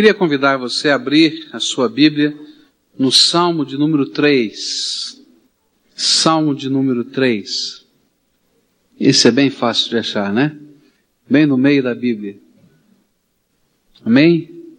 [0.00, 2.34] Queria convidar você a abrir a sua Bíblia
[2.98, 5.22] no Salmo de número 3.
[5.94, 7.86] Salmo de número 3.
[8.98, 10.58] Esse é bem fácil de achar, né?
[11.28, 12.38] Bem no meio da Bíblia.
[14.02, 14.78] Amém?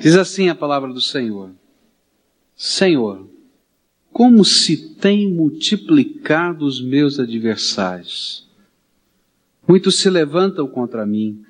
[0.00, 1.50] Diz assim a palavra do Senhor:
[2.54, 3.28] Senhor,
[4.12, 8.48] como se tem multiplicado os meus adversários.
[9.66, 11.44] Muitos se levantam contra mim.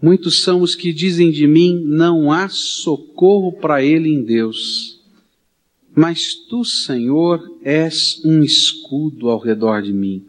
[0.00, 5.00] Muitos são os que dizem de mim: não há socorro para ele em Deus.
[5.94, 10.24] Mas tu, Senhor, és um escudo ao redor de mim,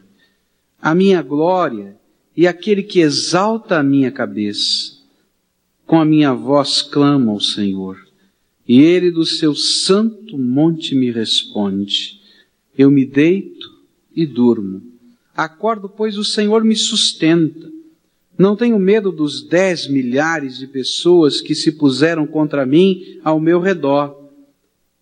[0.81, 1.95] a minha glória
[2.35, 4.97] e aquele que exalta a minha cabeça.
[5.85, 7.97] Com a minha voz clamo ao Senhor,
[8.67, 12.19] e ele do seu santo monte me responde.
[12.77, 13.67] Eu me deito
[14.15, 14.81] e durmo.
[15.35, 17.71] Acordo, pois o Senhor me sustenta.
[18.39, 23.59] Não tenho medo dos dez milhares de pessoas que se puseram contra mim ao meu
[23.59, 24.17] redor.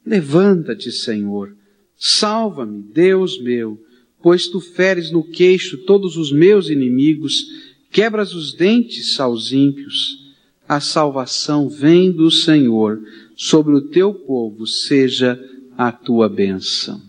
[0.03, 1.55] Levanta-te, Senhor.
[1.95, 3.79] Salva-me, Deus meu,
[4.21, 7.45] pois tu feres no queixo todos os meus inimigos,
[7.91, 10.27] quebras os dentes aos ímpios
[10.67, 13.01] a salvação vem do Senhor,
[13.35, 15.39] sobre o teu povo seja
[15.77, 17.01] a tua bênção.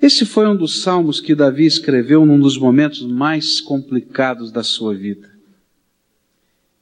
[0.00, 4.94] Esse foi um dos salmos que Davi escreveu num dos momentos mais complicados da sua
[4.94, 5.30] vida.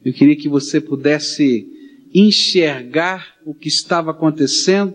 [0.05, 1.67] Eu queria que você pudesse
[2.15, 4.95] enxergar o que estava acontecendo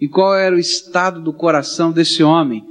[0.00, 2.64] e qual era o estado do coração desse homem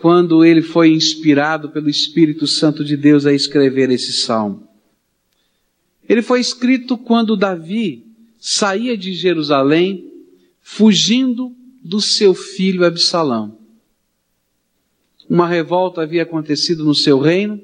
[0.00, 4.66] quando ele foi inspirado pelo Espírito Santo de Deus a escrever esse salmo.
[6.08, 8.06] Ele foi escrito quando Davi
[8.38, 10.10] saía de Jerusalém,
[10.62, 11.54] fugindo
[11.84, 13.59] do seu filho Absalão.
[15.30, 17.60] Uma revolta havia acontecido no seu reino,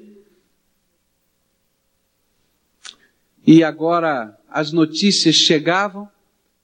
[3.44, 6.08] e agora as notícias chegavam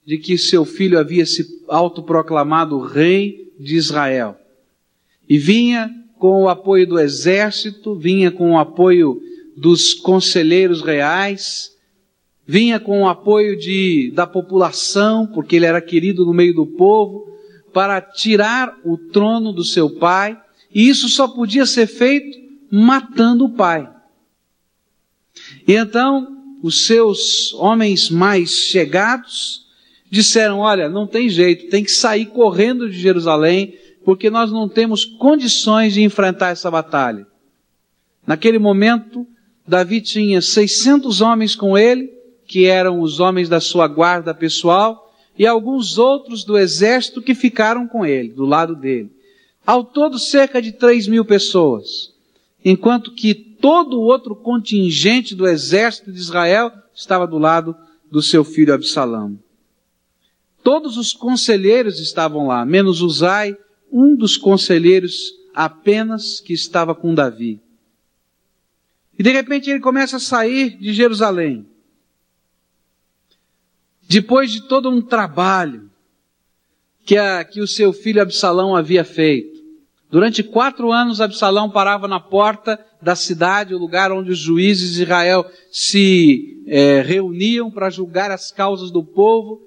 [0.05, 4.37] de que seu filho havia se autoproclamado rei de Israel.
[5.27, 9.21] E vinha com o apoio do exército, vinha com o apoio
[9.57, 11.75] dos conselheiros reais,
[12.47, 17.27] vinha com o apoio de, da população, porque ele era querido no meio do povo,
[17.73, 20.39] para tirar o trono do seu pai,
[20.73, 22.37] e isso só podia ser feito
[22.71, 23.89] matando o pai.
[25.67, 26.27] E então,
[26.61, 29.67] os seus homens mais chegados
[30.09, 35.05] disseram: Olha, não tem jeito, tem que sair correndo de Jerusalém, porque nós não temos
[35.05, 37.27] condições de enfrentar essa batalha.
[38.25, 39.27] Naquele momento,
[39.67, 42.09] Davi tinha 600 homens com ele,
[42.45, 47.87] que eram os homens da sua guarda pessoal, e alguns outros do exército que ficaram
[47.87, 49.11] com ele, do lado dele.
[49.65, 52.13] Ao todo, cerca de 3 mil pessoas.
[52.63, 57.75] Enquanto que todo o outro contingente do exército de Israel estava do lado
[58.11, 59.39] do seu filho Absalão.
[60.63, 63.57] Todos os conselheiros estavam lá, menos Uzai,
[63.91, 67.59] um dos conselheiros apenas que estava com Davi.
[69.17, 71.65] E de repente ele começa a sair de Jerusalém
[74.07, 75.89] depois de todo um trabalho
[77.05, 79.52] que, a, que o seu filho Absalão havia feito,
[80.13, 85.01] durante quatro anos Absalão parava na porta da cidade, o lugar onde os juízes de
[85.01, 89.59] Israel se é, reuniam para julgar as causas do povo,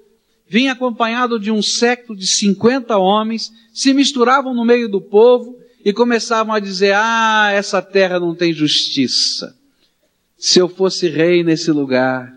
[0.47, 5.91] vinha acompanhado de um século de 50 homens, se misturavam no meio do povo e
[5.91, 9.53] começavam a dizer: Ah, essa terra não tem justiça.
[10.37, 12.33] Se eu fosse rei nesse lugar,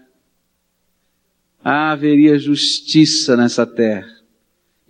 [1.62, 4.19] haveria justiça nessa terra.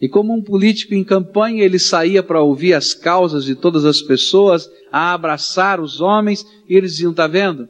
[0.00, 4.00] E como um político em campanha, ele saía para ouvir as causas de todas as
[4.00, 7.68] pessoas, a abraçar os homens, e eles diziam, tá vendo?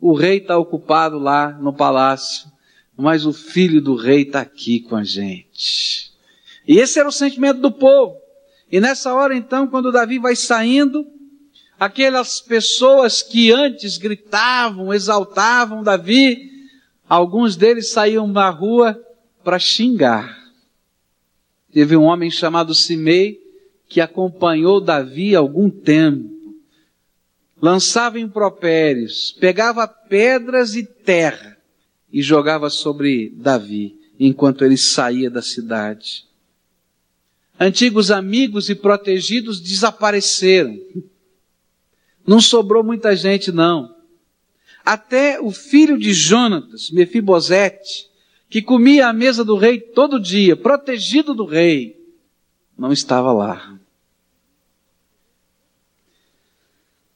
[0.00, 2.50] O rei está ocupado lá no palácio,
[2.96, 6.12] mas o filho do rei está aqui com a gente.
[6.68, 8.16] E esse era o sentimento do povo.
[8.70, 11.06] E nessa hora então, quando Davi vai saindo,
[11.78, 16.50] aquelas pessoas que antes gritavam, exaltavam Davi,
[17.10, 18.96] Alguns deles saíam na rua
[19.42, 20.38] para xingar.
[21.72, 23.40] Teve um homem chamado Simei
[23.88, 26.28] que acompanhou Davi algum tempo.
[27.60, 31.58] Lançava impropérios, pegava pedras e terra
[32.12, 36.26] e jogava sobre Davi enquanto ele saía da cidade.
[37.58, 40.78] Antigos amigos e protegidos desapareceram.
[42.26, 43.94] Não sobrou muita gente, não.
[44.84, 48.09] Até o filho de Jonatas, Mefibosete,
[48.50, 51.96] que comia à mesa do rei todo dia, protegido do rei,
[52.76, 53.78] não estava lá.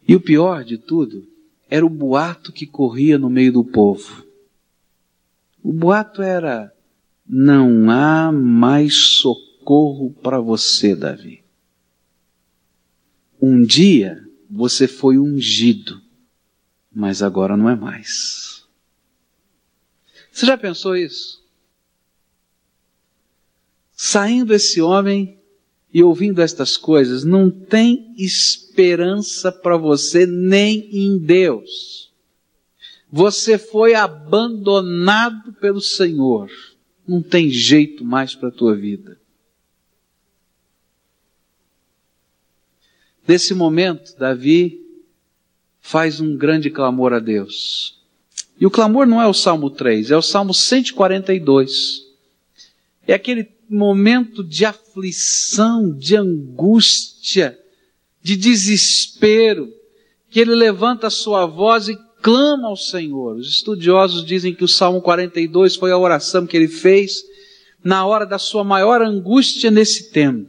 [0.06, 1.26] E o pior de tudo
[1.68, 4.24] era o boato que corria no meio do povo.
[5.60, 6.72] O boato era:
[7.26, 11.42] não há mais socorro para você, Davi.
[13.42, 16.00] Um dia você foi ungido,
[16.94, 18.53] mas agora não é mais.
[20.34, 21.40] Você já pensou isso?
[23.92, 25.38] Saindo esse homem
[25.92, 32.12] e ouvindo estas coisas, não tem esperança para você nem em Deus.
[33.08, 36.50] Você foi abandonado pelo Senhor.
[37.06, 39.16] Não tem jeito mais para a tua vida.
[43.24, 44.84] Nesse momento, Davi
[45.80, 48.03] faz um grande clamor a Deus.
[48.60, 52.02] E o clamor não é o Salmo 3, é o Salmo 142.
[53.06, 57.58] É aquele momento de aflição, de angústia,
[58.22, 59.68] de desespero,
[60.30, 63.36] que ele levanta a sua voz e clama ao Senhor.
[63.36, 67.22] Os estudiosos dizem que o Salmo 42 foi a oração que ele fez
[67.82, 70.48] na hora da sua maior angústia nesse tempo.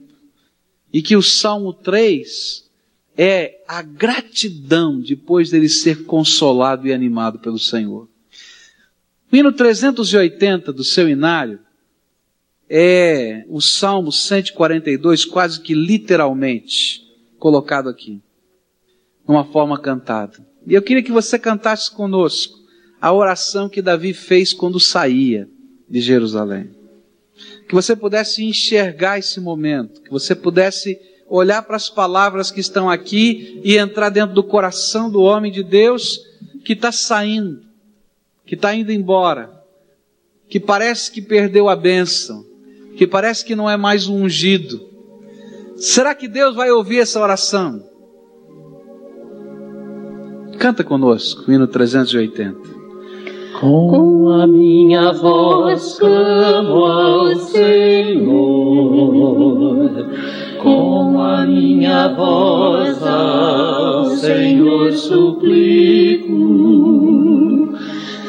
[0.93, 2.64] E que o Salmo 3
[3.17, 8.09] é a gratidão depois dele ser consolado e animado pelo Senhor.
[9.31, 11.59] O hino 380 do seu inário
[12.69, 17.01] é o Salmo 142, quase que literalmente
[17.37, 18.21] colocado aqui,
[19.27, 20.45] numa forma cantada.
[20.65, 22.57] E eu queria que você cantasse conosco
[22.99, 25.47] a oração que Davi fez quando saía
[25.87, 26.71] de Jerusalém.
[27.67, 32.89] Que você pudesse enxergar esse momento, que você pudesse olhar para as palavras que estão
[32.89, 36.19] aqui e entrar dentro do coração do homem de Deus
[36.63, 37.61] que está saindo,
[38.45, 39.49] que está indo embora,
[40.49, 42.45] que parece que perdeu a bênção,
[42.97, 44.79] que parece que não é mais um ungido.
[45.75, 47.83] Será que Deus vai ouvir essa oração?
[50.57, 52.75] Canta conosco, hino 380.
[53.59, 58.35] Com a minha voz clamo ao Senhor,
[60.65, 66.33] com a minha voz ao Senhor suplico,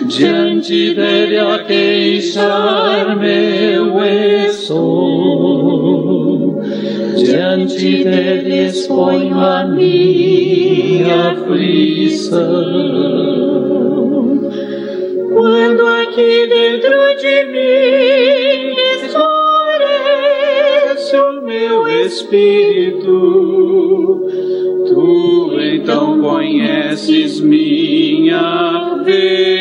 [0.05, 4.05] diante dele a queixar meu
[4.50, 5.41] estou,
[7.17, 12.37] diante dele exponho a minha aflição.
[15.33, 18.06] Quando aqui dentro de mim
[22.06, 23.03] espírito,
[24.88, 29.56] tu então conheces minha vereda.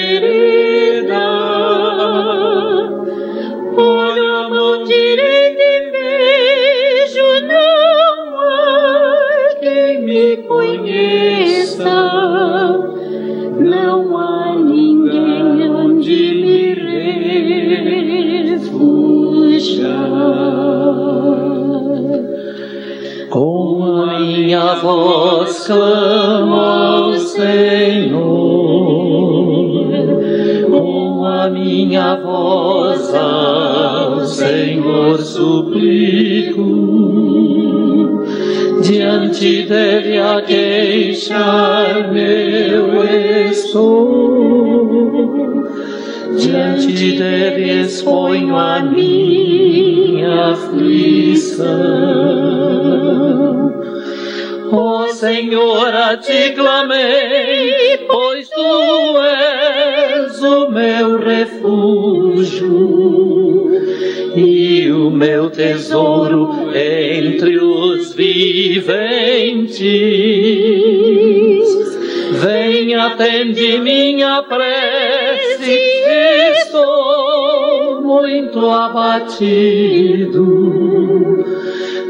[79.25, 80.45] Abatido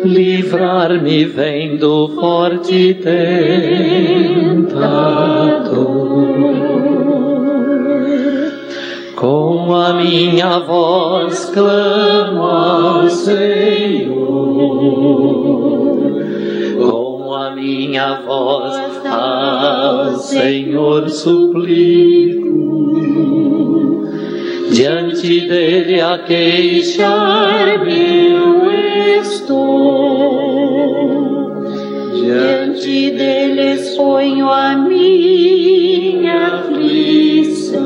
[0.03, 3.55] livrar-me vem do forte tentador.
[9.15, 14.15] Com a minha voz clamo ao Senhor,
[16.77, 22.74] com a minha voz ao Senhor suplico,
[25.25, 28.71] diante dele a queixar meu
[29.19, 30.45] estou.
[32.13, 37.81] Diante dele exponho a minha aflição.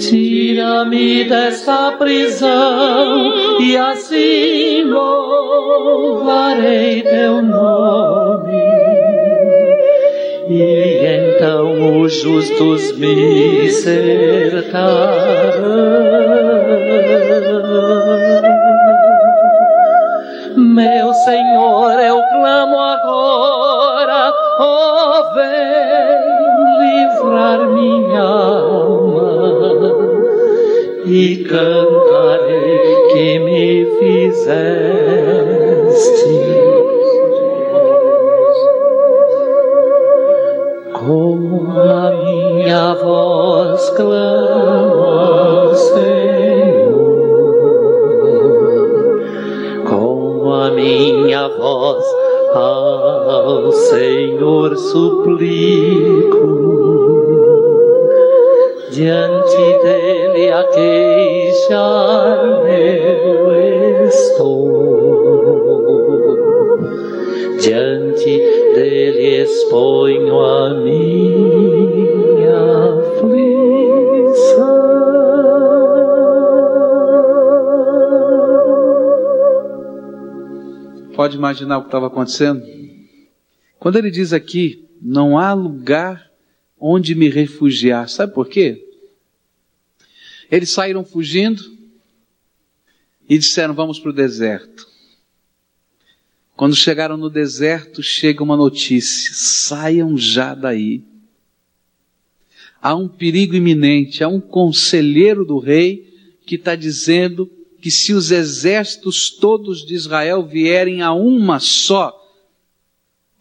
[0.00, 6.22] Tira-me desta prisão e assim louvarei
[7.02, 8.29] teu nome.
[11.40, 14.90] Então os justos me cercarão.
[20.54, 26.20] Meu Senhor, eu clamo agora, oh, vem
[26.78, 29.30] livrar minha alma
[31.06, 35.29] e cantarei que me fizeste.
[54.88, 56.46] Suplico,
[58.90, 61.80] diante dele a queixar-me
[63.24, 63.52] eu
[64.06, 65.20] estou,
[67.60, 68.38] diante
[68.74, 71.00] dele exponho a minha
[72.98, 73.60] aflição.
[81.14, 82.79] Pode imaginar o que estava acontecendo?
[83.80, 86.30] Quando ele diz aqui, não há lugar
[86.78, 88.86] onde me refugiar, sabe por quê?
[90.50, 91.62] Eles saíram fugindo
[93.26, 94.86] e disseram: Vamos para o deserto.
[96.54, 101.02] Quando chegaram no deserto, chega uma notícia: saiam já daí.
[102.82, 106.06] Há um perigo iminente, há um conselheiro do rei
[106.44, 112.19] que está dizendo que se os exércitos todos de Israel vierem a uma só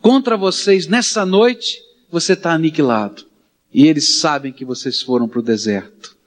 [0.01, 3.25] contra vocês nessa noite, você está aniquilado.
[3.73, 6.17] E eles sabem que vocês foram para o deserto.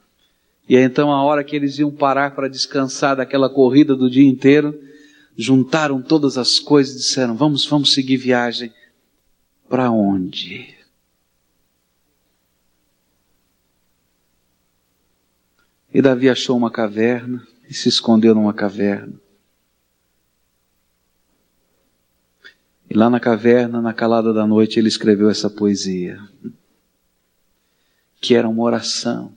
[0.69, 4.29] E aí, então, a hora que eles iam parar para descansar daquela corrida do dia
[4.29, 4.81] inteiro,
[5.37, 8.73] juntaram todas as coisas e disseram: Vamos, vamos seguir viagem.
[9.69, 10.75] Para onde?
[15.93, 19.22] E Davi achou uma caverna e se escondeu numa caverna.
[22.93, 26.21] E lá na caverna, na calada da noite, ele escreveu essa poesia,
[28.21, 29.35] que era uma oração.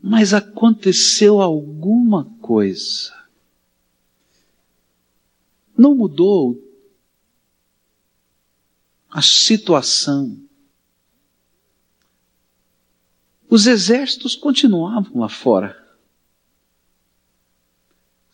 [0.00, 3.12] Mas aconteceu alguma coisa.
[5.76, 6.62] Não mudou
[9.10, 10.38] a situação.
[13.48, 15.76] Os exércitos continuavam lá fora.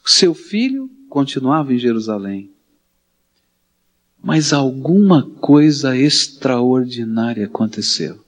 [0.05, 2.55] Seu filho continuava em Jerusalém.
[4.27, 8.25] Mas alguma coisa extraordinária aconteceu.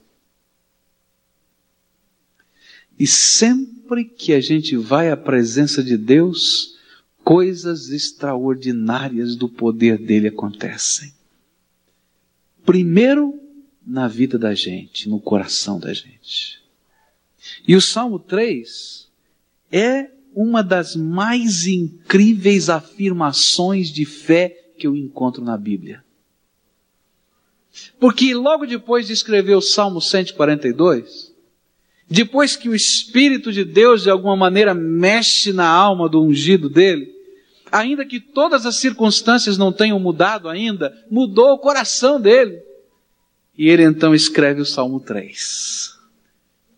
[2.97, 6.79] E sempre que a gente vai à presença de Deus,
[7.21, 11.13] coisas extraordinárias do poder dele acontecem.
[12.65, 13.37] Primeiro,
[13.85, 16.61] na vida da gente, no coração da gente.
[17.67, 19.05] E o Salmo 3
[19.69, 26.03] é uma das mais incríveis afirmações de fé que eu encontro na Bíblia.
[27.99, 31.35] Porque logo depois de escrever o Salmo 142,
[32.09, 37.13] depois que o Espírito de Deus de alguma maneira mexe na alma do ungido dele,
[37.71, 42.63] ainda que todas as circunstâncias não tenham mudado ainda, mudou o coração dele.
[43.55, 45.93] E ele então escreve o Salmo 3.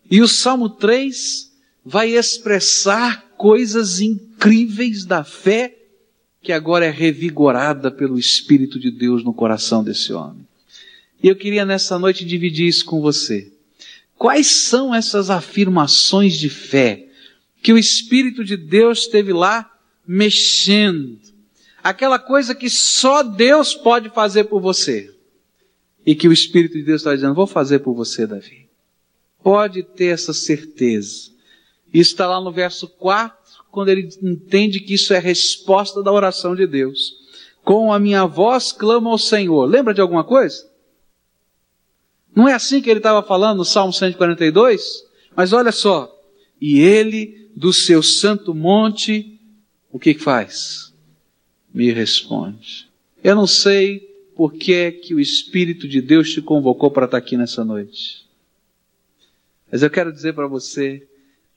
[0.09, 1.49] E o Salmo 3
[1.85, 5.80] vai expressar coisas incríveis da fé
[6.41, 10.47] que agora é revigorada pelo Espírito de Deus no coração desse homem.
[11.21, 13.51] E eu queria nessa noite dividir isso com você.
[14.17, 17.07] Quais são essas afirmações de fé
[17.61, 19.71] que o Espírito de Deus esteve lá
[20.05, 21.19] mexendo?
[21.83, 25.13] Aquela coisa que só Deus pode fazer por você.
[26.03, 28.67] E que o Espírito de Deus está dizendo, vou fazer por você, Davi.
[29.43, 31.31] Pode ter essa certeza.
[31.93, 33.40] Isso está lá no verso 4
[33.71, 37.15] quando ele entende que isso é resposta da oração de Deus.
[37.63, 39.65] Com a minha voz clamo ao Senhor.
[39.65, 40.69] Lembra de alguma coisa?
[42.35, 45.05] Não é assim que ele estava falando no Salmo 142?
[45.35, 46.13] Mas olha só.
[46.59, 49.39] E ele, do seu santo monte,
[49.91, 50.93] o que, faz?
[51.73, 52.89] Me responde.
[53.23, 53.99] Eu não sei
[54.35, 58.25] por que, é que o Espírito de Deus te convocou para estar aqui nessa noite.
[59.71, 61.07] Mas eu quero dizer para você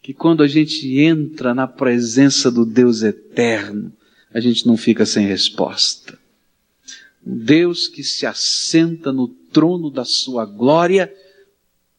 [0.04, 3.90] que quando a gente entra na presença do Deus eterno,
[4.34, 6.18] a gente não fica sem resposta.
[7.26, 11.10] Um Deus que se assenta no trono da sua glória,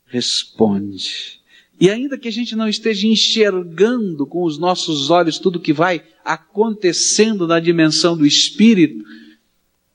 [0.06, 1.42] responde.
[1.82, 6.04] E ainda que a gente não esteja enxergando com os nossos olhos tudo que vai
[6.24, 9.04] acontecendo na dimensão do Espírito,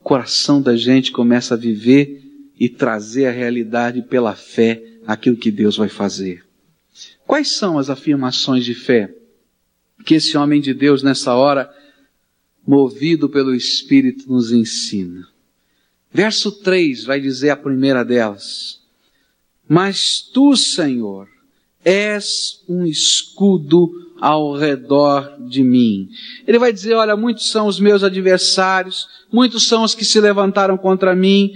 [0.01, 2.25] o coração da gente começa a viver
[2.59, 6.50] e trazer a realidade pela fé aquilo que Deus vai fazer.
[7.27, 9.15] Quais são as afirmações de fé
[10.05, 11.71] que esse homem de Deus nessa hora,
[12.67, 15.29] movido pelo Espírito, nos ensina?
[16.13, 18.81] Verso 3 vai dizer a primeira delas.
[19.69, 21.29] Mas tu, Senhor,
[21.85, 23.91] és um escudo
[24.21, 26.09] ao redor de mim.
[26.47, 30.77] Ele vai dizer: Olha, muitos são os meus adversários, muitos são os que se levantaram
[30.77, 31.53] contra mim,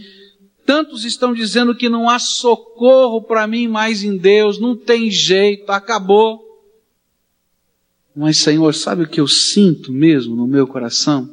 [0.64, 5.70] tantos estão dizendo que não há socorro para mim mais em Deus, não tem jeito,
[5.70, 6.42] acabou.
[8.14, 11.28] Mas, Senhor, sabe o que eu sinto mesmo no meu coração?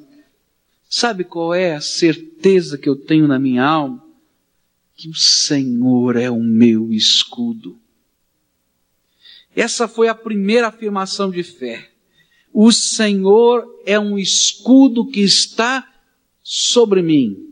[0.89, 4.03] Sabe qual é a certeza que eu tenho na minha alma?
[4.95, 7.79] Que o Senhor é o meu escudo.
[9.55, 11.89] Essa foi a primeira afirmação de fé.
[12.53, 15.87] O Senhor é um escudo que está
[16.43, 17.50] sobre mim.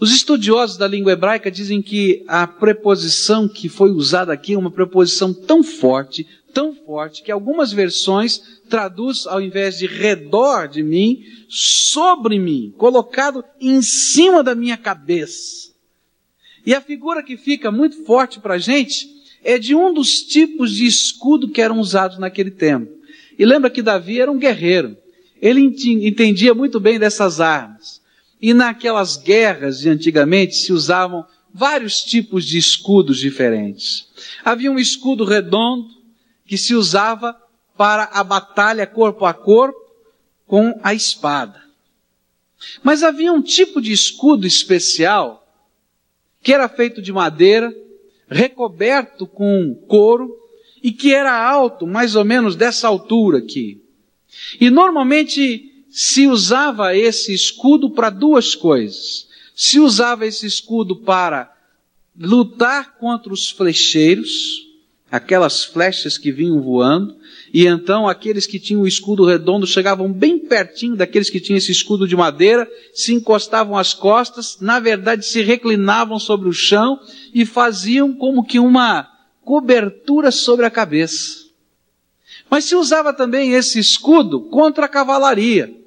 [0.00, 4.70] Os estudiosos da língua hebraica dizem que a preposição que foi usada aqui é uma
[4.70, 11.22] preposição tão forte, tão forte, que algumas versões traduz, ao invés de redor de mim,
[11.48, 15.72] sobre mim, colocado em cima da minha cabeça.
[16.66, 19.08] E a figura que fica muito forte para a gente
[19.42, 22.90] é de um dos tipos de escudo que eram usados naquele tempo.
[23.38, 24.96] E lembra que Davi era um guerreiro.
[25.40, 28.00] Ele entendia muito bem dessas armas.
[28.44, 34.06] E naquelas guerras de antigamente se usavam vários tipos de escudos diferentes.
[34.44, 35.88] Havia um escudo redondo
[36.44, 37.34] que se usava
[37.74, 39.80] para a batalha corpo a corpo
[40.46, 41.58] com a espada.
[42.82, 45.42] Mas havia um tipo de escudo especial
[46.42, 47.74] que era feito de madeira,
[48.28, 50.36] recoberto com couro
[50.82, 53.82] e que era alto, mais ou menos dessa altura aqui.
[54.60, 59.28] E normalmente se usava esse escudo para duas coisas.
[59.54, 61.54] Se usava esse escudo para
[62.18, 64.66] lutar contra os flecheiros,
[65.08, 67.16] aquelas flechas que vinham voando,
[67.52, 71.70] e então aqueles que tinham o escudo redondo chegavam bem pertinho daqueles que tinham esse
[71.70, 76.98] escudo de madeira, se encostavam às costas, na verdade se reclinavam sobre o chão
[77.32, 79.08] e faziam como que uma
[79.44, 81.44] cobertura sobre a cabeça.
[82.50, 85.83] Mas se usava também esse escudo contra a cavalaria.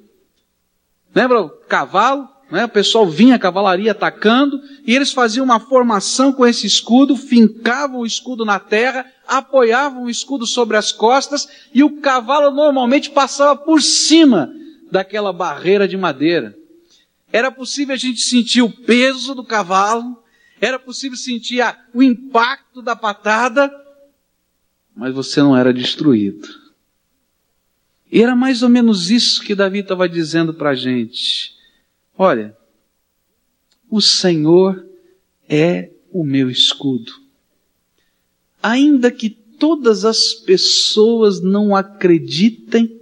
[1.14, 2.28] Lembra o cavalo?
[2.50, 2.64] Né?
[2.64, 8.00] O pessoal vinha a cavalaria atacando e eles faziam uma formação com esse escudo, fincavam
[8.00, 13.54] o escudo na terra, apoiavam o escudo sobre as costas e o cavalo normalmente passava
[13.54, 14.50] por cima
[14.90, 16.56] daquela barreira de madeira.
[17.30, 20.22] Era possível a gente sentir o peso do cavalo,
[20.60, 23.70] era possível sentir a, o impacto da patada,
[24.98, 26.48] mas você não era destruído.
[28.10, 31.54] E era mais ou menos isso que Davi estava dizendo para a gente.
[32.16, 32.56] Olha,
[33.90, 34.84] o Senhor
[35.48, 37.12] é o meu escudo.
[38.62, 42.98] Ainda que todas as pessoas não acreditem,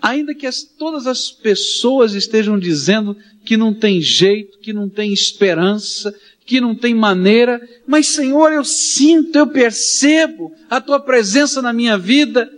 [0.00, 5.12] ainda que as, todas as pessoas estejam dizendo que não tem jeito, que não tem
[5.12, 6.14] esperança,
[6.44, 11.96] que não tem maneira, mas Senhor, eu sinto, eu percebo a tua presença na minha
[11.96, 12.50] vida,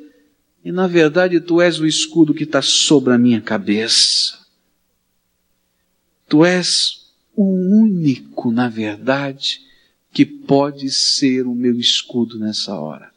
[0.65, 4.39] e na verdade tu és o escudo que está sobre a minha cabeça.
[6.27, 9.61] Tu és o único, na verdade,
[10.11, 13.13] que pode ser o meu escudo nessa hora.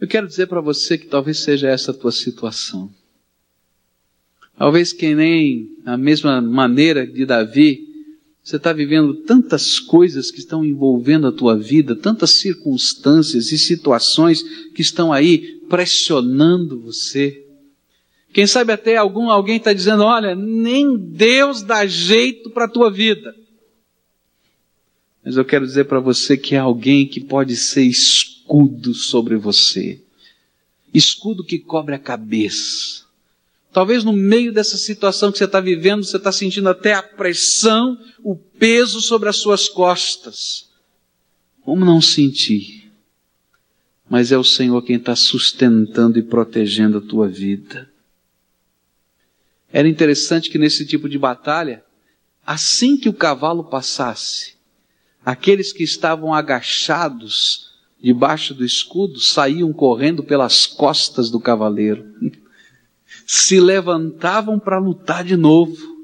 [0.00, 2.90] Eu quero dizer para você que talvez seja essa a tua situação.
[4.56, 7.93] Talvez que nem a mesma maneira de Davi,
[8.44, 14.42] você está vivendo tantas coisas que estão envolvendo a tua vida, tantas circunstâncias e situações
[14.74, 17.42] que estão aí pressionando você.
[18.34, 22.90] Quem sabe até algum, alguém está dizendo, olha, nem Deus dá jeito para a tua
[22.90, 23.34] vida.
[25.24, 30.02] Mas eu quero dizer para você que é alguém que pode ser escudo sobre você.
[30.92, 33.03] Escudo que cobre a cabeça.
[33.74, 37.98] Talvez no meio dessa situação que você está vivendo, você está sentindo até a pressão,
[38.22, 40.70] o peso sobre as suas costas.
[41.60, 42.88] Como não sentir?
[44.08, 47.90] Mas é o Senhor quem está sustentando e protegendo a tua vida.
[49.72, 51.82] Era interessante que nesse tipo de batalha,
[52.46, 54.54] assim que o cavalo passasse,
[55.26, 62.06] aqueles que estavam agachados debaixo do escudo saíam correndo pelas costas do cavaleiro,
[63.26, 65.94] se levantavam para lutar de novo.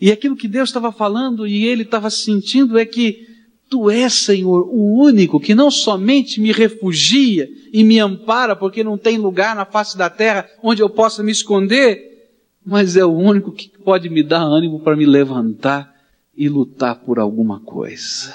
[0.00, 3.26] E aquilo que Deus estava falando e ele estava sentindo é que
[3.68, 8.96] Tu és, Senhor, o único que não somente me refugia e me ampara porque não
[8.96, 12.30] tem lugar na face da terra onde eu possa me esconder,
[12.64, 15.94] mas é o único que pode me dar ânimo para me levantar
[16.34, 18.34] e lutar por alguma coisa.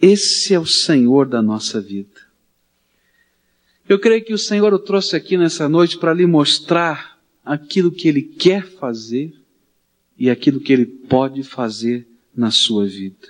[0.00, 2.13] Esse é o Senhor da nossa vida.
[3.88, 8.08] Eu creio que o Senhor o trouxe aqui nessa noite para lhe mostrar aquilo que
[8.08, 9.34] Ele quer fazer
[10.18, 13.28] e aquilo que Ele pode fazer na sua vida.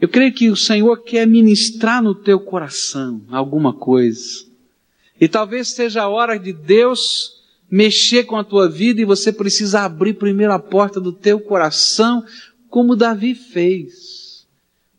[0.00, 4.46] Eu creio que o Senhor quer ministrar no teu coração alguma coisa.
[5.20, 9.80] E talvez seja a hora de Deus mexer com a tua vida e você precisa
[9.80, 12.24] abrir primeiro a porta do teu coração,
[12.68, 14.46] como Davi fez.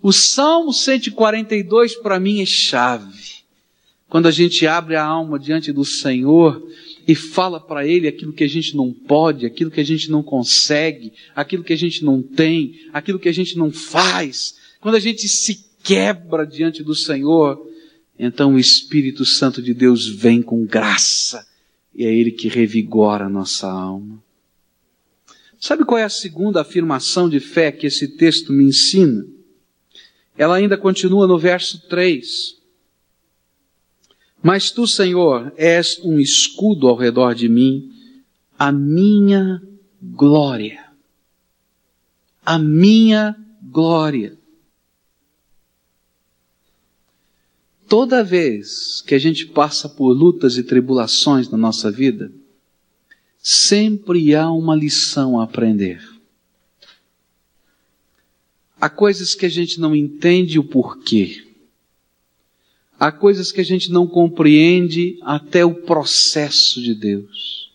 [0.01, 3.34] O Salmo 142 para mim é chave.
[4.15, 6.65] Quando a gente abre a alma diante do Senhor
[7.05, 10.23] e fala para Ele aquilo que a gente não pode, aquilo que a gente não
[10.23, 15.01] consegue, aquilo que a gente não tem, aquilo que a gente não faz, quando a
[15.01, 17.61] gente se quebra diante do Senhor,
[18.17, 21.45] então o Espírito Santo de Deus vem com graça
[21.93, 24.23] e é Ele que revigora a nossa alma.
[25.59, 29.27] Sabe qual é a segunda afirmação de fé que esse texto me ensina?
[30.37, 32.63] Ela ainda continua no verso 3.
[34.45, 37.91] Mas tu, Senhor, és um escudo ao redor de mim,
[38.59, 39.59] a minha
[39.99, 40.85] glória.
[42.45, 44.37] A minha glória.
[47.87, 52.31] Toda vez que a gente passa por lutas e tribulações na nossa vida,
[53.41, 56.07] sempre há uma lição a aprender.
[58.79, 61.44] Há coisas que a gente não entende o porquê.
[62.99, 67.69] Há coisas que a gente não compreende até o processo de Deus.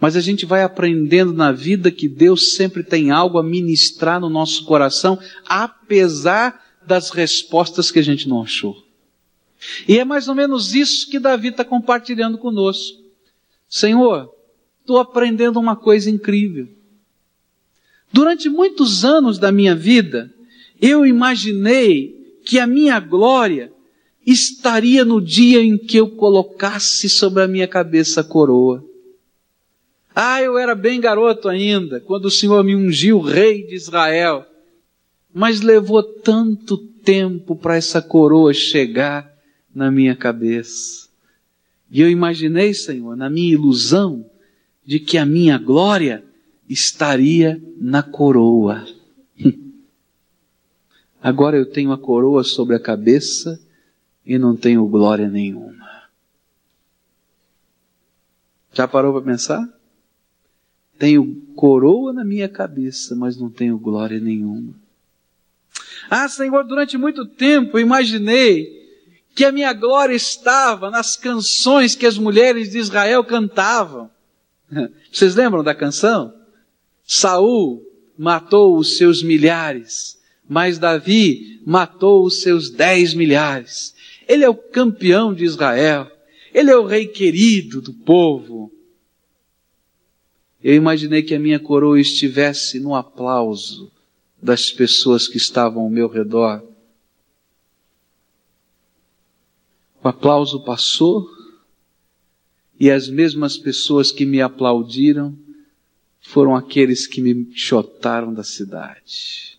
[0.00, 4.28] Mas a gente vai aprendendo na vida que Deus sempre tem algo a ministrar no
[4.28, 5.18] nosso coração,
[5.48, 8.82] apesar das respostas que a gente não achou.
[9.86, 12.98] E é mais ou menos isso que Davi está compartilhando conosco.
[13.68, 14.32] Senhor,
[14.80, 16.68] estou aprendendo uma coisa incrível.
[18.12, 20.32] Durante muitos anos da minha vida,
[20.80, 23.72] eu imaginei que a minha glória
[24.30, 28.84] estaria no dia em que eu colocasse sobre a minha cabeça a coroa.
[30.14, 34.44] Ah, eu era bem garoto ainda, quando o Senhor me ungiu rei de Israel.
[35.32, 39.32] Mas levou tanto tempo para essa coroa chegar
[39.74, 41.08] na minha cabeça.
[41.90, 44.28] E eu imaginei, Senhor, na minha ilusão,
[44.84, 46.22] de que a minha glória
[46.68, 48.86] estaria na coroa.
[51.22, 53.58] Agora eu tenho a coroa sobre a cabeça
[54.28, 55.88] e não tenho glória nenhuma.
[58.74, 59.66] Já parou para pensar?
[60.98, 64.74] Tenho coroa na minha cabeça, mas não tenho glória nenhuma.
[66.10, 68.76] Ah, Senhor, durante muito tempo imaginei
[69.34, 74.10] que a minha glória estava nas canções que as mulheres de Israel cantavam.
[75.10, 76.34] Vocês lembram da canção?
[77.02, 77.82] Saul
[78.18, 83.96] matou os seus milhares, mas Davi matou os seus dez milhares.
[84.28, 86.10] Ele é o campeão de Israel.
[86.52, 88.70] Ele é o rei querido do povo.
[90.62, 93.90] Eu imaginei que a minha coroa estivesse no aplauso
[94.40, 96.62] das pessoas que estavam ao meu redor.
[100.02, 101.28] O aplauso passou
[102.78, 105.36] e as mesmas pessoas que me aplaudiram
[106.20, 109.57] foram aqueles que me chotaram da cidade.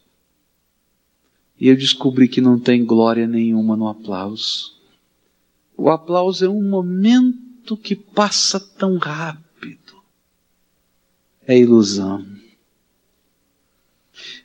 [1.60, 4.80] E eu descobri que não tem glória nenhuma no aplauso.
[5.76, 10.02] O aplauso é um momento que passa tão rápido.
[11.46, 12.26] É ilusão.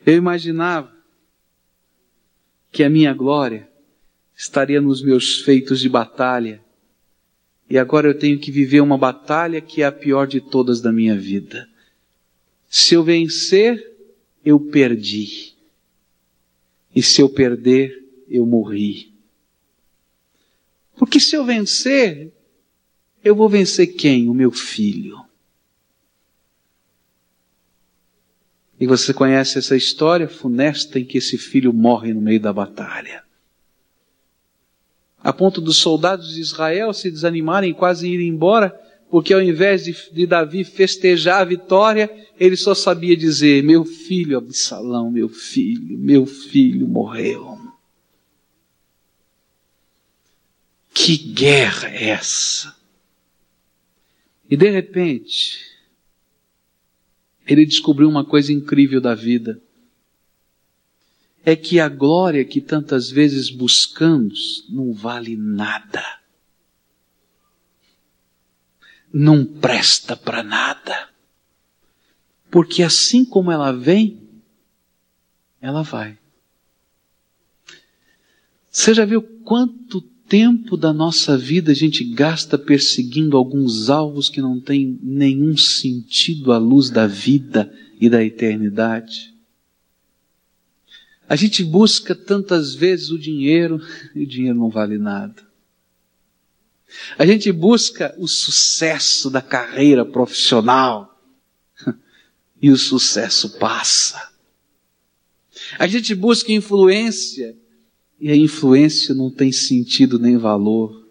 [0.04, 0.92] Eu imaginava
[2.72, 3.68] que a minha glória
[4.36, 6.60] estaria nos meus feitos de batalha.
[7.70, 10.92] E agora eu tenho que viver uma batalha que é a pior de todas da
[10.92, 11.68] minha vida.
[12.68, 13.92] Se eu vencer,
[14.44, 15.53] eu perdi.
[16.94, 17.92] E se eu perder,
[18.28, 19.12] eu morri.
[20.96, 22.32] Porque se eu vencer,
[23.22, 24.28] eu vou vencer quem?
[24.28, 25.18] O meu filho.
[28.78, 33.24] E você conhece essa história funesta em que esse filho morre no meio da batalha
[35.24, 38.78] a ponto dos soldados de Israel se desanimarem quase irem embora,
[39.14, 44.36] porque ao invés de, de, Davi festejar a vitória, ele só sabia dizer: Meu filho
[44.36, 47.56] Absalão, meu filho, meu filho morreu.
[50.92, 52.74] Que guerra é essa?
[54.50, 55.60] E de repente,
[57.46, 59.62] ele descobriu uma coisa incrível da vida
[61.44, 66.23] é que a glória que tantas vezes buscamos não vale nada.
[69.14, 71.08] Não presta para nada.
[72.50, 74.20] Porque assim como ela vem,
[75.60, 76.18] ela vai.
[78.68, 84.42] Você já viu quanto tempo da nossa vida a gente gasta perseguindo alguns alvos que
[84.42, 89.32] não têm nenhum sentido à luz da vida e da eternidade?
[91.28, 93.80] A gente busca tantas vezes o dinheiro
[94.14, 95.53] e o dinheiro não vale nada.
[97.18, 101.18] A gente busca o sucesso da carreira profissional
[102.60, 104.32] e o sucesso passa.
[105.78, 107.56] A gente busca influência
[108.20, 111.06] e a influência não tem sentido nem valor.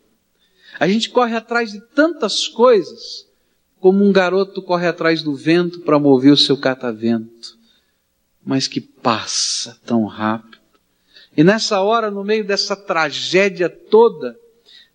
[0.79, 3.27] A gente corre atrás de tantas coisas
[3.83, 7.57] como um garoto corre atrás do vento para mover o seu catavento,
[8.41, 10.57] mas que passa tão rápido.
[11.35, 14.39] E nessa hora, no meio dessa tragédia toda,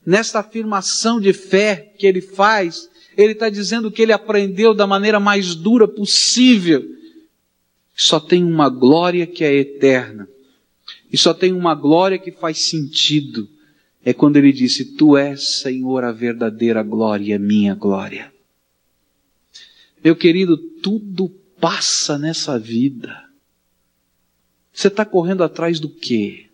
[0.08, 5.20] nessa afirmação de fé que ele faz, ele está dizendo que ele aprendeu da maneira
[5.20, 6.82] mais dura possível.
[7.94, 10.26] Só tem uma glória que é eterna.
[11.12, 13.46] E só tem uma glória que faz sentido.
[14.02, 18.32] É quando ele disse: Tu és, Senhor, a verdadeira glória, minha glória.
[20.02, 21.28] Meu querido, tudo
[21.60, 23.24] passa nessa vida.
[24.72, 26.47] Você está correndo atrás do quê?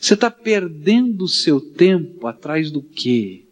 [0.00, 3.44] Você está perdendo o seu tempo atrás do quê?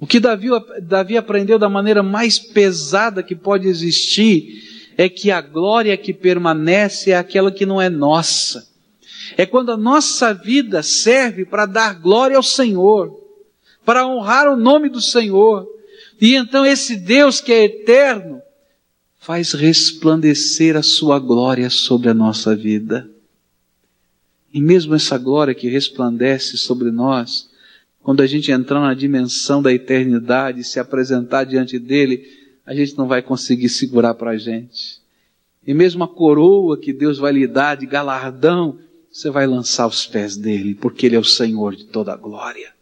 [0.00, 0.48] O que Davi,
[0.82, 7.10] Davi aprendeu da maneira mais pesada que pode existir é que a glória que permanece
[7.10, 8.68] é aquela que não é nossa.
[9.36, 13.18] É quando a nossa vida serve para dar glória ao Senhor,
[13.84, 15.66] para honrar o nome do Senhor.
[16.20, 18.40] E então esse Deus que é eterno
[19.18, 23.08] faz resplandecer a sua glória sobre a nossa vida.
[24.54, 27.50] E mesmo essa glória que resplandece sobre nós,
[28.00, 32.24] quando a gente entrar na dimensão da eternidade e se apresentar diante dele,
[32.64, 35.02] a gente não vai conseguir segurar para a gente.
[35.66, 38.78] E mesmo a coroa que Deus vai lhe dar de galardão,
[39.10, 42.72] você vai lançar aos pés dele, porque ele é o Senhor de toda a glória.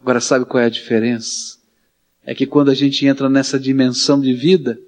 [0.00, 1.58] Agora, sabe qual é a diferença?
[2.24, 4.80] É que quando a gente entra nessa dimensão de vida,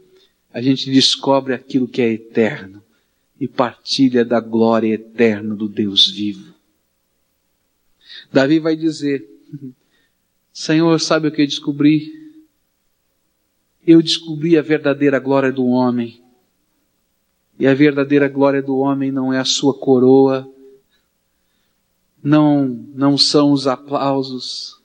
[0.51, 2.86] a gente descobre aquilo que é eterno
[3.41, 6.55] e partilha da glória eterna do Deus vivo.
[8.33, 9.29] Davi vai dizer:
[10.53, 12.13] Senhor, sabe o que eu descobri?
[13.87, 16.23] Eu descobri a verdadeira glória do homem.
[17.59, 20.47] E a verdadeira glória do homem não é a sua coroa,
[22.23, 24.79] não, não são os aplausos,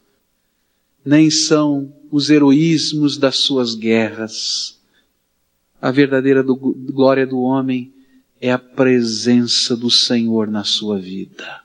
[1.04, 4.80] nem são os heroísmos das suas guerras.
[5.82, 7.92] A verdadeira do, glória do homem
[8.42, 11.62] é a presença do Senhor na sua vida.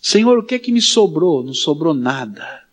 [0.00, 1.42] Senhor, o que é que me sobrou?
[1.42, 2.64] Não sobrou nada.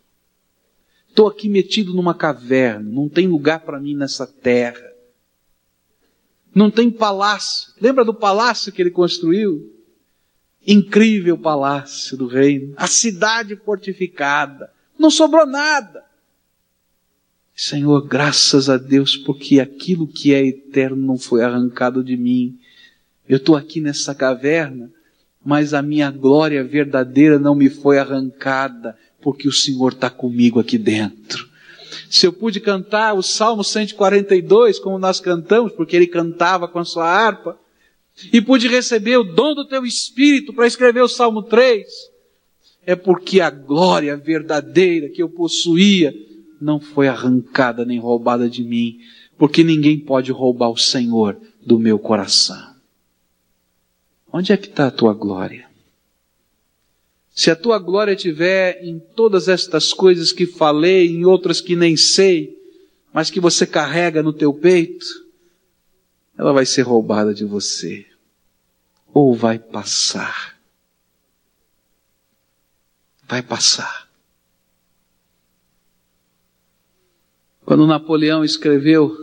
[1.08, 4.86] Estou aqui metido numa caverna, não tem lugar para mim nessa terra.
[6.54, 7.74] Não tem palácio.
[7.80, 9.74] Lembra do palácio que ele construiu?
[10.68, 14.72] Incrível palácio do reino, a cidade fortificada.
[15.00, 16.04] Não sobrou nada.
[17.56, 22.60] Senhor, graças a Deus, porque aquilo que é eterno não foi arrancado de mim.
[23.28, 24.92] Eu estou aqui nessa caverna,
[25.44, 30.78] mas a minha glória verdadeira não me foi arrancada, porque o Senhor está comigo aqui
[30.78, 31.48] dentro.
[32.10, 36.86] Se eu pude cantar o Salmo 142, como nós cantamos, porque ele cantava com a
[36.86, 37.58] sua harpa,
[38.32, 41.86] e pude receber o dom do teu Espírito para escrever o Salmo 3,
[42.86, 46.14] é porque a glória verdadeira que eu possuía
[46.62, 49.00] não foi arrancada nem roubada de mim,
[49.38, 52.75] porque ninguém pode roubar o Senhor do meu coração.
[54.38, 55.66] Onde é que está a tua glória?
[57.34, 61.96] Se a tua glória estiver em todas estas coisas que falei, em outras que nem
[61.96, 62.54] sei,
[63.14, 65.06] mas que você carrega no teu peito,
[66.38, 68.06] ela vai ser roubada de você.
[69.14, 70.60] Ou vai passar.
[73.24, 74.10] Vai passar.
[77.64, 79.16] Quando Napoleão escreveu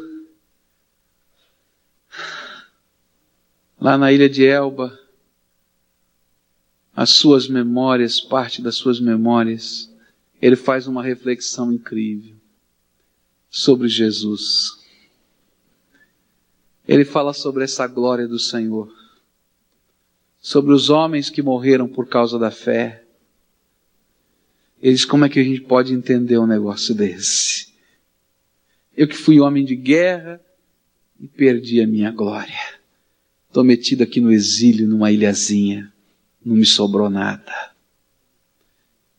[3.79, 5.02] lá na ilha de Elba,
[6.95, 9.91] as suas memórias, parte das suas memórias,
[10.41, 12.37] ele faz uma reflexão incrível
[13.49, 14.79] sobre Jesus.
[16.87, 18.93] Ele fala sobre essa glória do Senhor,
[20.41, 23.05] sobre os homens que morreram por causa da fé.
[24.83, 27.73] Ele diz: como é que a gente pode entender um negócio desse?
[28.95, 30.41] Eu que fui homem de guerra
[31.19, 32.61] e perdi a minha glória.
[33.49, 35.92] Estou metido aqui no exílio, numa ilhazinha
[36.45, 37.73] não me sobrou nada.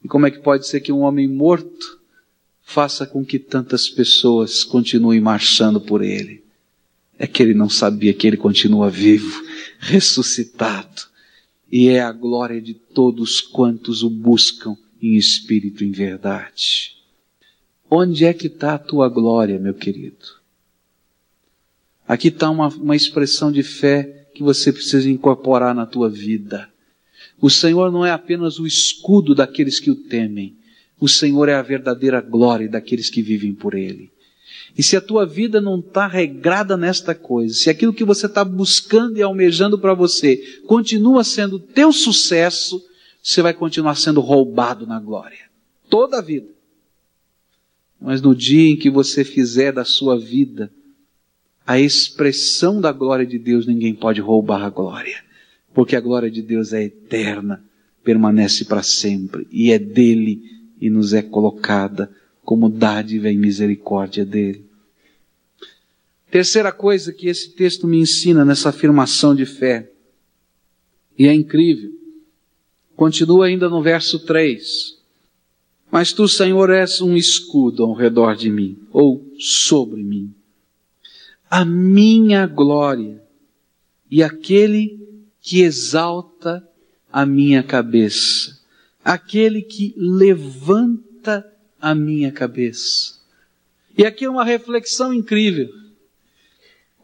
[0.04, 2.02] E como é que pode ser que um homem morto
[2.62, 6.44] faça com que tantas pessoas continuem marchando por ele?
[7.18, 9.44] É que ele não sabia que ele continua vivo,
[9.80, 11.04] ressuscitado,
[11.72, 16.98] e é a glória de todos quantos o buscam em espírito e em verdade.
[17.90, 20.44] Onde é que está a tua glória, meu querido?
[22.08, 26.73] Aqui está uma, uma expressão de fé que você precisa incorporar na tua vida.
[27.44, 30.56] O Senhor não é apenas o escudo daqueles que o temem,
[30.98, 34.10] o Senhor é a verdadeira glória daqueles que vivem por Ele.
[34.78, 38.46] E se a tua vida não está regrada nesta coisa, se aquilo que você está
[38.46, 42.82] buscando e almejando para você continua sendo teu sucesso,
[43.22, 45.50] você vai continuar sendo roubado na glória.
[45.90, 46.48] Toda a vida.
[48.00, 50.72] Mas no dia em que você fizer da sua vida
[51.68, 55.33] a expressão da glória de Deus, ninguém pode roubar a glória
[55.74, 57.64] porque a glória de Deus é eterna,
[58.04, 60.44] permanece para sempre e é dele
[60.80, 62.12] e nos é colocada
[62.44, 64.66] como dádiva e misericórdia dele.
[66.30, 69.90] Terceira coisa que esse texto me ensina nessa afirmação de fé,
[71.18, 71.92] e é incrível,
[72.96, 74.98] continua ainda no verso 3.
[75.92, 80.34] Mas tu, Senhor, és um escudo ao redor de mim, ou sobre mim.
[81.48, 83.22] A minha glória
[84.10, 85.03] e aquele
[85.44, 86.66] que exalta
[87.12, 88.58] a minha cabeça,
[89.04, 91.46] aquele que levanta
[91.80, 93.20] a minha cabeça.
[93.96, 95.70] E aqui é uma reflexão incrível.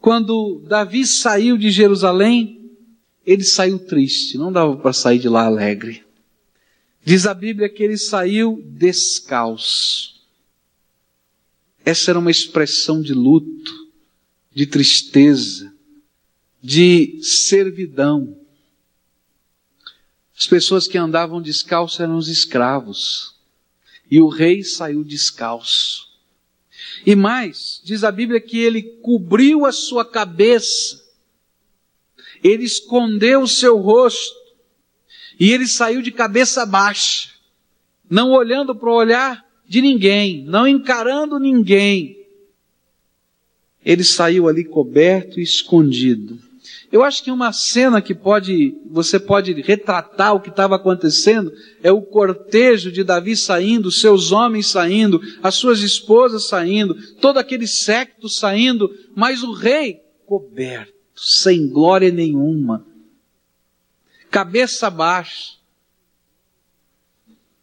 [0.00, 2.70] Quando Davi saiu de Jerusalém,
[3.26, 6.02] ele saiu triste, não dava para sair de lá alegre.
[7.04, 10.18] Diz a Bíblia que ele saiu descalço.
[11.84, 13.72] Essa era uma expressão de luto,
[14.50, 15.69] de tristeza,
[16.62, 18.36] de servidão.
[20.36, 23.34] As pessoas que andavam descalços eram os escravos.
[24.10, 26.08] E o rei saiu descalço.
[27.06, 31.02] E mais, diz a Bíblia que ele cobriu a sua cabeça,
[32.42, 34.38] ele escondeu o seu rosto,
[35.38, 37.30] e ele saiu de cabeça baixa,
[38.08, 42.26] não olhando para o olhar de ninguém, não encarando ninguém.
[43.84, 46.49] Ele saiu ali coberto e escondido.
[46.92, 51.92] Eu acho que uma cena que pode, você pode retratar o que estava acontecendo é
[51.92, 58.28] o cortejo de Davi saindo, seus homens saindo, as suas esposas saindo, todo aquele séquito
[58.28, 62.84] saindo, mas o rei coberto, sem glória nenhuma,
[64.28, 65.60] cabeça baixa.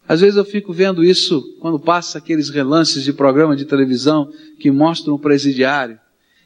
[0.08, 4.70] Às vezes eu fico vendo isso quando passa aqueles relances de programa de televisão que
[4.70, 6.00] mostram o presidiário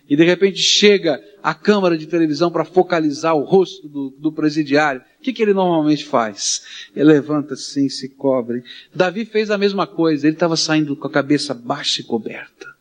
[0.09, 5.01] e de repente chega a câmara de televisão para focalizar o rosto do, do presidiário,
[5.01, 6.63] o que, que ele normalmente faz?
[6.95, 8.65] Ele levanta assim, se cobre.
[8.95, 12.75] Davi fez a mesma coisa, ele estava saindo com a cabeça baixa e coberta.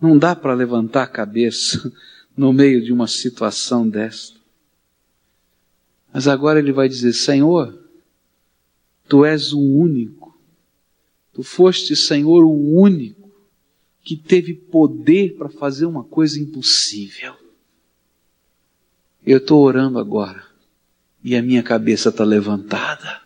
[0.00, 1.92] Não dá para levantar a cabeça
[2.36, 4.38] no meio de uma situação desta.
[6.12, 7.78] Mas agora ele vai dizer: Senhor,
[9.08, 10.38] tu és o único,
[11.32, 13.23] tu foste, Senhor, o único
[14.04, 17.34] que teve poder para fazer uma coisa impossível.
[19.26, 20.44] Eu estou orando agora
[21.22, 23.22] e a minha cabeça está levantada,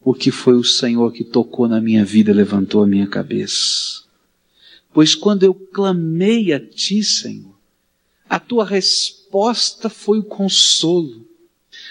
[0.00, 4.04] porque foi o Senhor que tocou na minha vida e levantou a minha cabeça.
[4.90, 7.54] Pois quando eu clamei a Ti, Senhor,
[8.28, 11.26] a Tua resposta foi o consolo,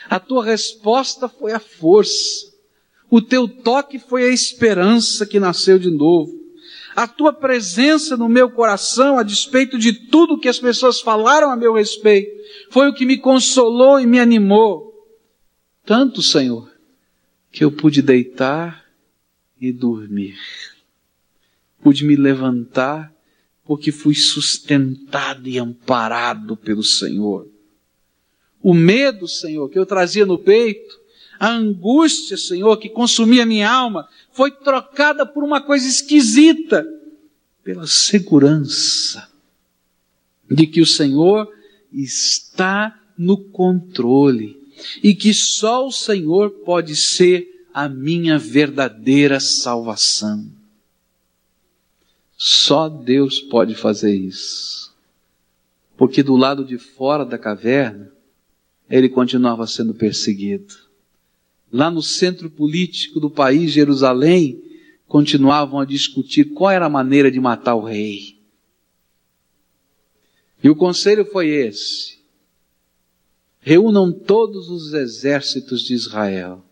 [0.10, 2.52] a Tua resposta foi a força,
[3.08, 6.41] o Teu toque foi a esperança que nasceu de novo.
[6.96, 11.56] A tua presença no meu coração, a despeito de tudo que as pessoas falaram a
[11.56, 12.32] meu respeito,
[12.70, 14.92] foi o que me consolou e me animou.
[15.86, 16.70] Tanto, Senhor,
[17.52, 18.86] que eu pude deitar
[19.60, 20.38] e dormir.
[21.82, 23.14] Pude me levantar
[23.64, 27.48] porque fui sustentado e amparado pelo Senhor.
[28.62, 31.01] O medo, Senhor, que eu trazia no peito,
[31.42, 36.86] a angústia, Senhor, que consumia minha alma, foi trocada por uma coisa esquisita,
[37.64, 39.28] pela segurança
[40.48, 41.52] de que o Senhor
[41.92, 44.56] está no controle
[45.02, 50.46] e que só o Senhor pode ser a minha verdadeira salvação.
[52.38, 54.96] Só Deus pode fazer isso.
[55.98, 58.12] Porque do lado de fora da caverna,
[58.88, 60.91] ele continuava sendo perseguido
[61.72, 64.61] lá no centro político do país, Jerusalém,
[65.07, 68.39] continuavam a discutir qual era a maneira de matar o rei.
[70.63, 72.19] E o conselho foi esse:
[73.59, 76.63] reúnam todos os exércitos de Israel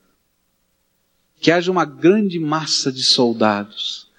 [1.39, 4.09] que haja uma grande massa de soldados.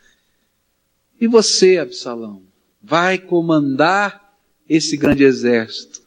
[1.21, 2.43] E você, Absalão,
[2.83, 6.01] vai comandar esse grande exército.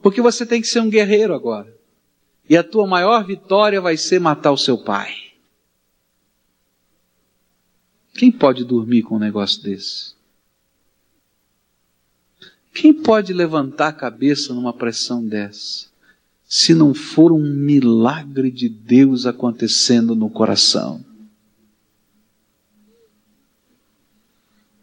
[0.00, 1.73] Porque você tem que ser um guerreiro agora.
[2.48, 5.32] E a tua maior vitória vai ser matar o seu pai.
[8.12, 10.14] Quem pode dormir com um negócio desse?
[12.72, 15.88] Quem pode levantar a cabeça numa pressão dessa?
[16.44, 21.04] Se não for um milagre de Deus acontecendo no coração.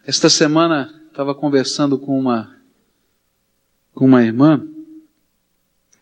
[0.05, 2.59] Esta semana estava conversando com uma
[3.93, 4.67] com uma irmã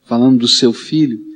[0.05, 1.28] falando do seu filho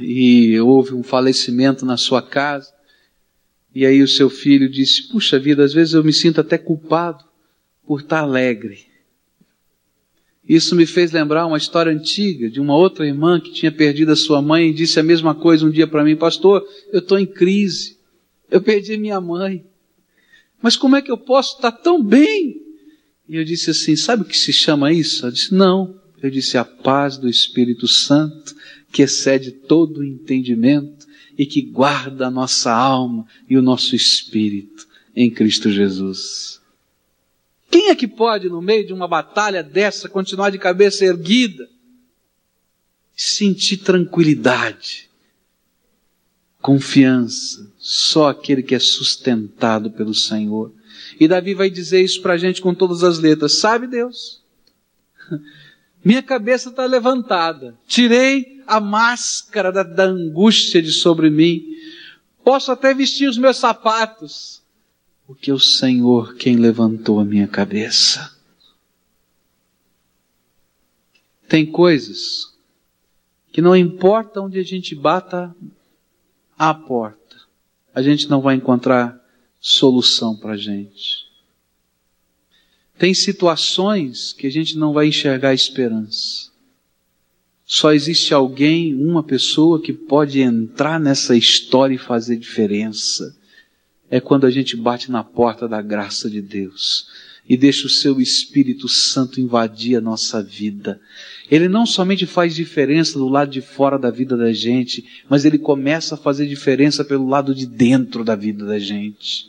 [0.00, 2.72] e houve um falecimento na sua casa.
[3.74, 7.24] E aí o seu filho disse: Puxa vida, às vezes eu me sinto até culpado
[7.86, 8.86] por estar alegre.
[10.48, 14.16] Isso me fez lembrar uma história antiga de uma outra irmã que tinha perdido a
[14.16, 17.26] sua mãe e disse a mesma coisa um dia para mim: Pastor, eu estou em
[17.26, 17.98] crise.
[18.50, 19.64] Eu perdi minha mãe.
[20.60, 22.60] Mas como é que eu posso estar tão bem?
[23.28, 25.24] E eu disse assim: Sabe o que se chama isso?
[25.24, 26.00] Ela disse: Não.
[26.20, 28.54] Eu disse: A paz do Espírito Santo
[28.92, 31.06] que excede todo o entendimento
[31.38, 36.60] e que guarda a nossa alma e o nosso espírito em Cristo Jesus.
[37.70, 41.68] Quem é que pode, no meio de uma batalha dessa, continuar de cabeça erguida,
[43.16, 45.08] sentir tranquilidade,
[46.60, 47.72] confiança?
[47.78, 50.72] Só aquele que é sustentado pelo Senhor.
[51.18, 53.58] E Davi vai dizer isso para a gente com todas as letras.
[53.58, 54.42] Sabe Deus?
[56.04, 57.78] Minha cabeça está levantada.
[57.86, 61.62] Tirei a máscara da, da, angústia de sobre mim.
[62.42, 64.62] Posso até vestir os meus sapatos.
[65.26, 68.34] Porque é o Senhor quem levantou a minha cabeça.
[71.48, 72.54] Tem coisas
[73.52, 75.54] que não importa onde a gente bata
[76.56, 77.36] a porta,
[77.94, 79.18] a gente não vai encontrar
[79.58, 81.19] solução para a gente.
[83.00, 86.50] Tem situações que a gente não vai enxergar esperança.
[87.64, 93.34] Só existe alguém, uma pessoa que pode entrar nessa história e fazer diferença.
[94.10, 97.06] É quando a gente bate na porta da graça de Deus
[97.48, 101.00] e deixa o seu Espírito Santo invadir a nossa vida.
[101.50, 105.56] Ele não somente faz diferença do lado de fora da vida da gente, mas ele
[105.56, 109.48] começa a fazer diferença pelo lado de dentro da vida da gente.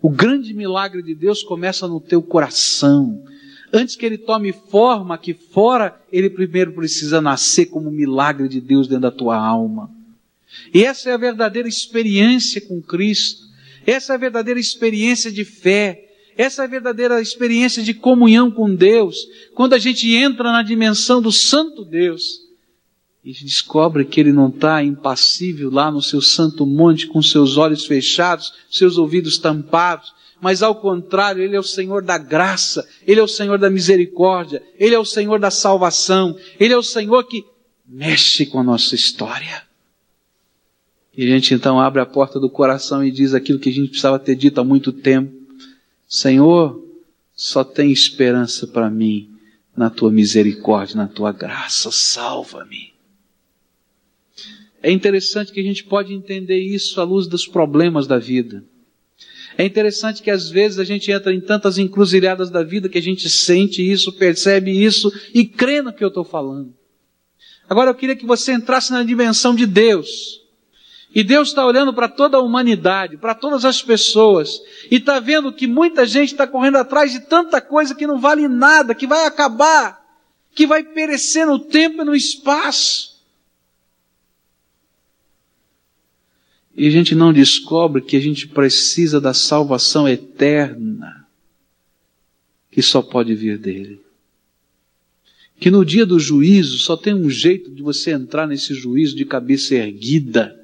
[0.00, 3.22] O grande milagre de Deus começa no teu coração.
[3.72, 8.88] Antes que ele tome forma aqui fora, ele primeiro precisa nascer como milagre de Deus
[8.88, 9.90] dentro da tua alma.
[10.74, 13.42] E essa é a verdadeira experiência com Cristo.
[13.86, 16.08] Essa é a verdadeira experiência de fé.
[16.36, 19.16] Essa é a verdadeira experiência de comunhão com Deus.
[19.54, 22.49] Quando a gente entra na dimensão do Santo Deus
[23.24, 27.84] e descobre que ele não está impassível lá no seu santo monte com seus olhos
[27.84, 33.22] fechados, seus ouvidos tampados, mas ao contrário, ele é o Senhor da graça, ele é
[33.22, 37.44] o Senhor da misericórdia, ele é o Senhor da salvação, ele é o Senhor que
[37.86, 39.62] mexe com a nossa história.
[41.14, 43.88] E a gente então abre a porta do coração e diz aquilo que a gente
[43.88, 45.30] precisava ter dito há muito tempo:
[46.08, 46.82] Senhor,
[47.34, 49.28] só tem esperança para mim
[49.76, 52.89] na tua misericórdia, na tua graça, salva-me.
[54.82, 58.64] É interessante que a gente pode entender isso à luz dos problemas da vida.
[59.58, 63.02] É interessante que às vezes a gente entra em tantas encruzilhadas da vida que a
[63.02, 66.72] gente sente isso, percebe isso e crê no que eu estou falando.
[67.68, 70.40] Agora eu queria que você entrasse na dimensão de Deus.
[71.14, 74.60] E Deus está olhando para toda a humanidade, para todas as pessoas,
[74.90, 78.46] e está vendo que muita gente está correndo atrás de tanta coisa que não vale
[78.46, 80.00] nada, que vai acabar,
[80.54, 83.19] que vai perecer no tempo e no espaço.
[86.76, 91.26] E a gente não descobre que a gente precisa da salvação eterna,
[92.70, 94.00] que só pode vir dele.
[95.58, 99.24] Que no dia do juízo só tem um jeito de você entrar nesse juízo de
[99.24, 100.56] cabeça erguida,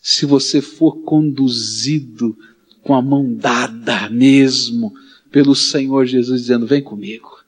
[0.00, 2.36] se você for conduzido
[2.82, 4.94] com a mão dada mesmo
[5.30, 7.44] pelo Senhor Jesus, dizendo: Vem comigo,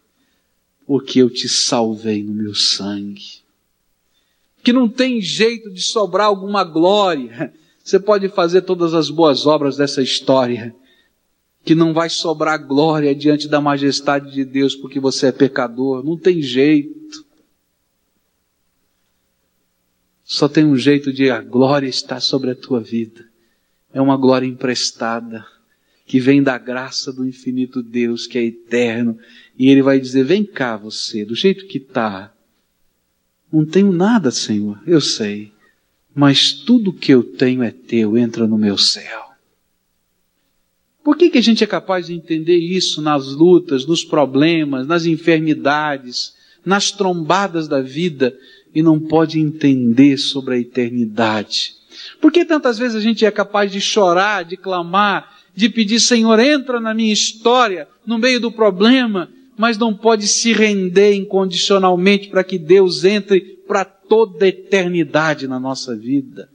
[0.86, 3.38] porque eu te salvei no meu sangue.
[4.62, 7.52] Que não tem jeito de sobrar alguma glória
[7.88, 10.76] você pode fazer todas as boas obras dessa história,
[11.64, 16.04] que não vai sobrar glória diante da majestade de Deus porque você é pecador.
[16.04, 17.24] Não tem jeito.
[20.22, 23.26] Só tem um jeito de a glória estar sobre a tua vida.
[23.90, 25.46] É uma glória emprestada,
[26.04, 29.18] que vem da graça do infinito Deus, que é eterno.
[29.58, 32.34] E Ele vai dizer: Vem cá você, do jeito que está.
[33.50, 35.56] Não tenho nada, Senhor, eu sei
[36.18, 39.26] mas tudo que eu tenho é teu, entra no meu céu.
[41.04, 45.06] Por que, que a gente é capaz de entender isso nas lutas, nos problemas, nas
[45.06, 46.34] enfermidades,
[46.66, 48.36] nas trombadas da vida
[48.74, 51.74] e não pode entender sobre a eternidade?
[52.20, 56.40] Por que tantas vezes a gente é capaz de chorar, de clamar, de pedir, Senhor,
[56.40, 62.42] entra na minha história, no meio do problema, mas não pode se render incondicionalmente para
[62.42, 66.50] que Deus entre para toda a eternidade na nossa vida.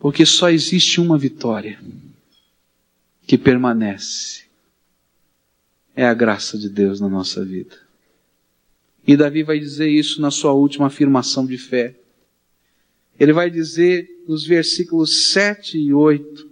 [0.00, 1.80] Porque só existe uma vitória
[3.24, 4.42] que permanece.
[5.94, 7.78] É a graça de Deus na nossa vida.
[9.06, 11.94] E Davi vai dizer isso na sua última afirmação de fé.
[13.18, 16.50] Ele vai dizer nos versículos 7 e 8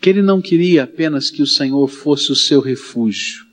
[0.00, 3.43] que ele não queria apenas que o Senhor fosse o seu refúgio.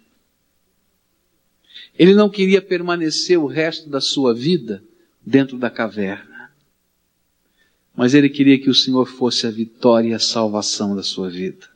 [2.01, 4.83] Ele não queria permanecer o resto da sua vida
[5.23, 6.51] dentro da caverna.
[7.95, 11.69] Mas ele queria que o Senhor fosse a vitória e a salvação da sua vida.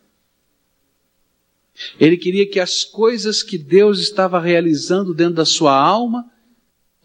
[2.00, 6.28] Ele queria que as coisas que Deus estava realizando dentro da sua alma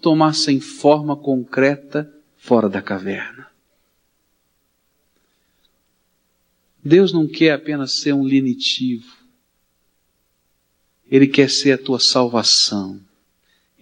[0.01, 3.49] tomassem forma concreta fora da caverna.
[6.83, 9.15] Deus não quer apenas ser um lenitivo.
[11.11, 13.10] Ele quer ser a tua salvação.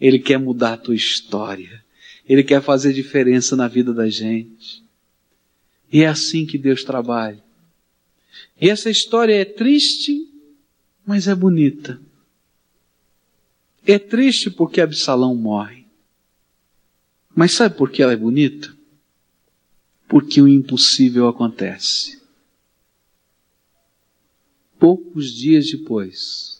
[0.01, 1.84] Ele quer mudar a tua história.
[2.28, 4.82] Ele quer fazer diferença na vida da gente.
[5.90, 7.42] E é assim que Deus trabalha.
[8.61, 10.28] E essa história é triste,
[11.07, 12.01] mas é bonita.
[13.86, 15.86] É triste porque Absalão morre.
[17.34, 18.76] Mas sabe por que ela é bonita?
[20.07, 22.18] Porque o impossível acontece
[24.78, 26.58] poucos dias depois,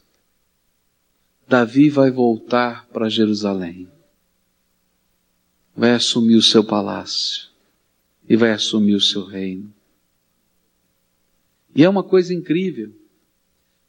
[1.49, 3.89] Davi vai voltar para Jerusalém,
[5.75, 7.49] vai assumir o seu palácio
[8.29, 9.73] e vai assumir o seu reino.
[11.75, 12.93] E é uma coisa incrível,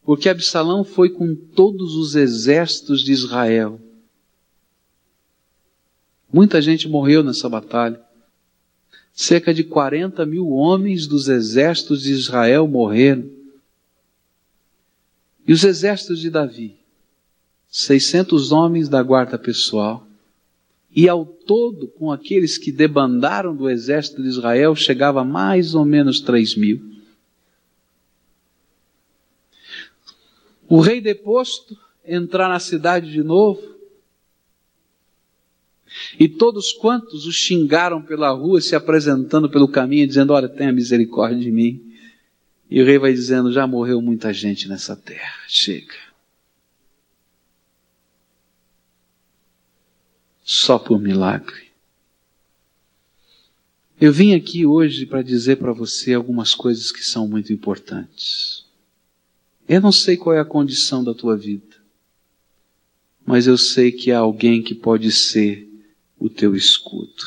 [0.03, 3.77] porque Absalão foi com todos os exércitos de Israel.
[6.31, 8.01] Muita gente morreu nessa batalha.
[9.11, 13.29] Cerca de 40 mil homens dos exércitos de Israel morreram.
[15.45, 16.78] E os exércitos de Davi,
[17.69, 20.05] 600 homens da guarda pessoal,
[20.95, 25.85] e ao todo, com aqueles que debandaram do exército de Israel, chegava a mais ou
[25.85, 26.81] menos 3 mil.
[30.67, 33.61] O rei deposto entrar na cidade de novo,
[36.19, 41.39] e todos quantos o xingaram pela rua, se apresentando pelo caminho, dizendo: Olha, tenha misericórdia
[41.39, 41.93] de mim.
[42.69, 46.08] E o rei vai dizendo: já morreu muita gente nessa terra, chega.
[50.51, 51.69] Só por milagre.
[54.01, 58.65] Eu vim aqui hoje para dizer para você algumas coisas que são muito importantes.
[59.67, 61.77] Eu não sei qual é a condição da tua vida,
[63.23, 65.69] mas eu sei que há alguém que pode ser
[66.17, 67.23] o teu escudo.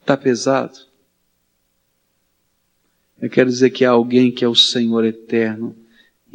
[0.00, 0.78] Está pesado?
[3.20, 5.83] Eu quero dizer que há alguém que é o Senhor eterno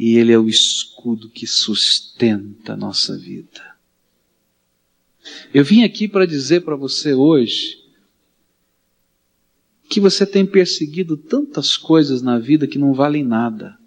[0.00, 3.76] e Ele é o escudo que sustenta a nossa vida.
[5.52, 7.84] Eu vim aqui para dizer para você hoje
[9.90, 13.78] que você tem perseguido tantas coisas na vida que não valem nada,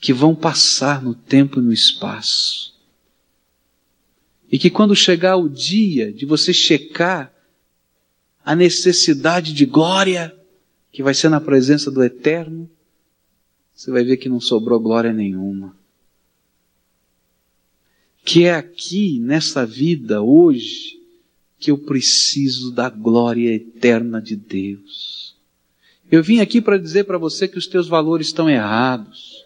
[0.00, 2.74] que vão passar no tempo e no espaço.
[4.50, 7.32] E que quando chegar o dia de você checar
[8.44, 10.36] a necessidade de glória,
[10.90, 12.68] que vai ser na presença do Eterno,
[13.74, 15.76] você vai ver que não sobrou glória nenhuma.
[18.24, 20.98] Que é aqui, nessa vida, hoje,
[21.58, 25.34] que eu preciso da glória eterna de Deus.
[26.10, 29.44] Eu vim aqui para dizer para você que os teus valores estão errados.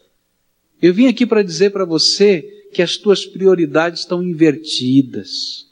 [0.80, 5.66] Eu vim aqui para dizer para você que as tuas prioridades estão invertidas.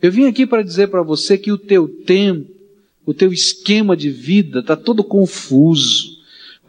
[0.00, 2.60] Eu vim aqui para dizer para você que o teu tempo
[3.04, 6.09] o teu esquema de vida está todo confuso.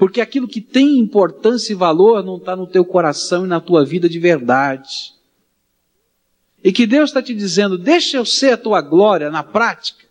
[0.01, 3.85] Porque aquilo que tem importância e valor não está no teu coração e na tua
[3.85, 5.13] vida de verdade.
[6.63, 10.07] E que Deus está te dizendo, deixa eu ser a tua glória na prática,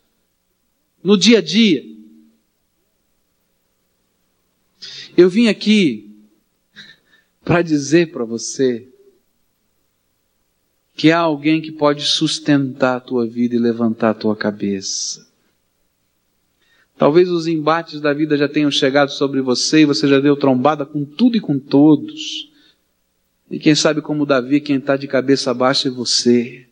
[1.03, 1.83] no dia a dia.
[5.17, 6.09] Eu vim aqui
[7.45, 8.89] para dizer para você
[10.95, 15.30] que há alguém que pode sustentar a tua vida e levantar a tua cabeça.
[17.01, 20.85] Talvez os embates da vida já tenham chegado sobre você e você já deu trombada
[20.85, 22.53] com tudo e com todos.
[23.51, 26.67] E quem sabe, como Davi, quem está de cabeça baixa é você.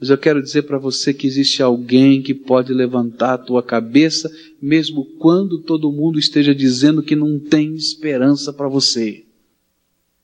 [0.00, 4.34] Mas eu quero dizer para você que existe alguém que pode levantar a tua cabeça,
[4.62, 9.26] mesmo quando todo mundo esteja dizendo que não tem esperança para você.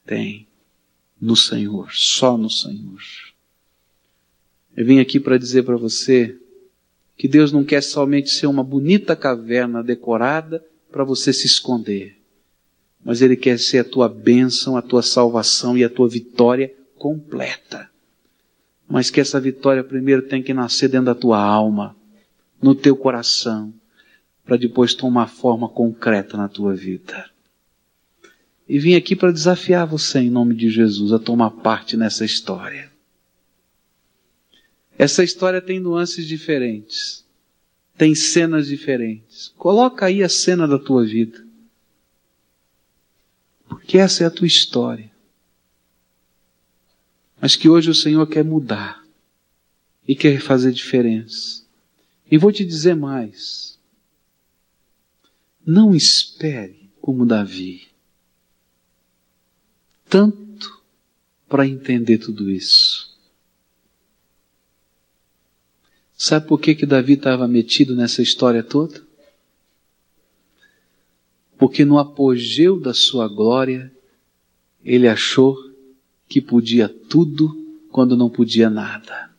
[0.06, 0.46] Tem.
[1.20, 3.02] No Senhor, só no Senhor.
[4.74, 6.40] Eu vim aqui para dizer para você
[7.16, 12.16] que Deus não quer somente ser uma bonita caverna decorada para você se esconder,
[13.04, 17.88] mas Ele quer ser a tua bênção, a tua salvação e a tua vitória completa.
[18.88, 21.96] Mas que essa vitória primeiro tem que nascer dentro da tua alma,
[22.60, 23.72] no teu coração,
[24.44, 27.30] para depois tomar forma concreta na tua vida.
[28.68, 32.93] E vim aqui para desafiar você, em nome de Jesus, a tomar parte nessa história.
[34.96, 37.24] Essa história tem nuances diferentes,
[37.96, 39.52] tem cenas diferentes.
[39.56, 41.44] Coloca aí a cena da tua vida.
[43.68, 45.10] Porque essa é a tua história.
[47.40, 49.04] Mas que hoje o Senhor quer mudar
[50.06, 51.64] e quer fazer diferença.
[52.30, 53.78] E vou te dizer mais.
[55.66, 57.88] Não espere como Davi.
[60.08, 60.82] Tanto
[61.48, 63.13] para entender tudo isso.
[66.24, 68.98] Sabe por que, que Davi estava metido nessa história toda?
[71.58, 73.92] Porque no apogeu da sua glória,
[74.82, 75.54] ele achou
[76.26, 77.54] que podia tudo
[77.92, 79.30] quando não podia nada.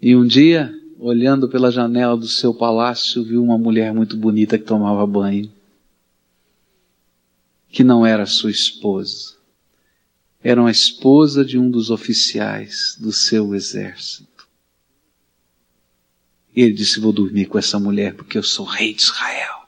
[0.00, 4.64] E um dia, olhando pela janela do seu palácio, viu uma mulher muito bonita que
[4.64, 5.50] tomava banho,
[7.68, 9.34] que não era sua esposa
[10.44, 14.46] era a esposa de um dos oficiais do seu exército.
[16.54, 19.66] E ele disse: Vou dormir com essa mulher porque eu sou rei de Israel.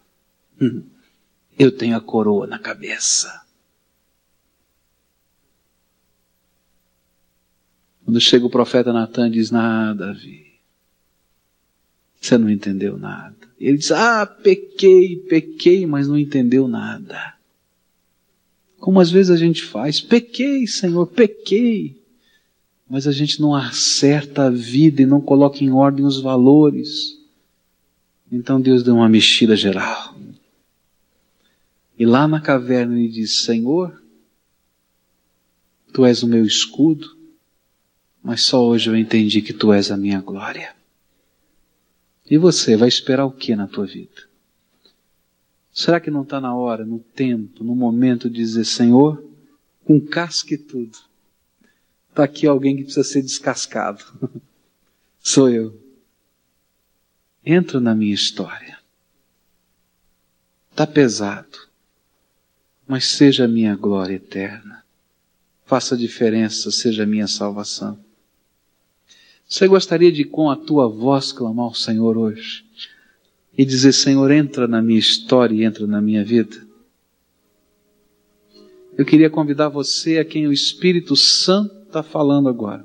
[0.60, 0.84] Hum,
[1.58, 3.42] eu tenho a coroa na cabeça.
[8.04, 10.60] Quando chega o profeta Natan, diz: Nada, Davi.
[12.20, 13.34] Você não entendeu nada.
[13.58, 17.35] Ele diz: Ah, pequei, pequei, mas não entendeu nada.
[18.86, 22.00] Como às vezes a gente faz, pequei, Senhor, pequei.
[22.88, 27.18] Mas a gente não acerta a vida e não coloca em ordem os valores.
[28.30, 30.16] Então Deus deu uma mexida geral.
[31.98, 34.00] E lá na caverna ele diz: Senhor,
[35.92, 37.08] tu és o meu escudo,
[38.22, 40.76] mas só hoje eu entendi que tu és a minha glória.
[42.30, 44.22] E você vai esperar o que na tua vida?
[45.76, 49.22] Será que não está na hora, no tempo, no momento de dizer, Senhor,
[49.84, 50.96] com casca e tudo,
[52.08, 54.02] está aqui alguém que precisa ser descascado.
[55.20, 55.78] Sou eu.
[57.44, 58.78] Entra na minha história.
[60.70, 61.68] Está pesado,
[62.88, 64.82] mas seja a minha glória eterna.
[65.66, 68.02] Faça diferença, seja a minha salvação.
[69.46, 72.64] Você gostaria de, com a tua voz, clamar ao Senhor hoje?
[73.56, 76.56] E dizer: Senhor, entra na minha história e entra na minha vida?
[78.96, 82.84] Eu queria convidar você a quem o Espírito Santo está falando agora.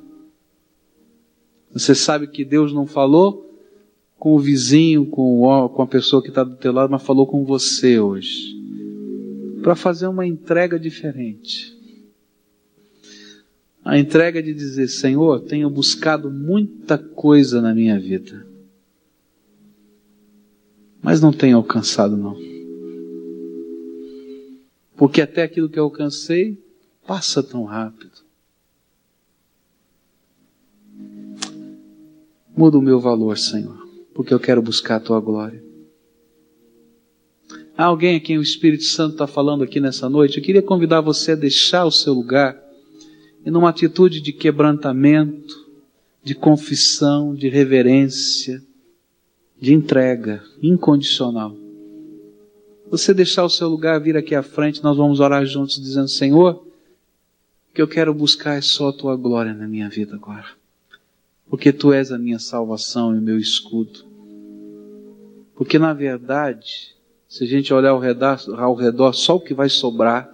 [1.74, 3.50] Você sabe que Deus não falou
[4.20, 7.26] com o vizinho, com, o, com a pessoa que está do teu lado, mas falou
[7.26, 8.58] com você hoje.
[9.64, 11.78] Para fazer uma entrega diferente.
[13.84, 18.51] A entrega de dizer, Senhor, tenho buscado muita coisa na minha vida
[21.02, 22.38] mas não tenho alcançado, não.
[24.96, 26.58] Porque até aquilo que eu alcancei
[27.08, 28.12] passa tão rápido.
[32.56, 35.64] Muda o meu valor, Senhor, porque eu quero buscar a tua glória.
[37.76, 40.38] Há alguém a quem o Espírito Santo está falando aqui nessa noite?
[40.38, 42.62] Eu queria convidar você a deixar o seu lugar
[43.44, 45.56] e numa atitude de quebrantamento,
[46.24, 48.62] de confissão, de reverência,
[49.62, 51.56] de entrega incondicional.
[52.90, 56.56] Você deixar o seu lugar vir aqui à frente, nós vamos orar juntos dizendo: Senhor,
[56.56, 60.48] o que eu quero buscar é só a tua glória na minha vida agora.
[61.48, 64.04] Porque tu és a minha salvação e o meu escudo.
[65.56, 66.96] Porque na verdade,
[67.30, 70.30] se a gente olhar ao redor, ao redor, só o que vai sobrar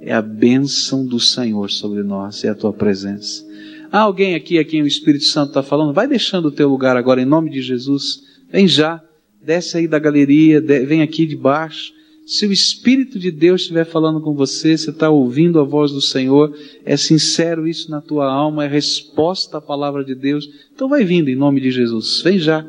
[0.00, 3.46] é a bênção do Senhor sobre nós, é a tua presença.
[3.92, 5.94] Há alguém aqui a quem o Espírito Santo está falando?
[5.94, 8.33] Vai deixando o teu lugar agora, em nome de Jesus.
[8.54, 9.02] Vem já,
[9.44, 11.92] desce aí da galeria, vem aqui de baixo.
[12.24, 16.00] Se o Espírito de Deus estiver falando com você, você está ouvindo a voz do
[16.00, 21.04] Senhor, é sincero isso na tua alma, é resposta à palavra de Deus, então vai
[21.04, 22.22] vindo em nome de Jesus.
[22.22, 22.64] Vem já.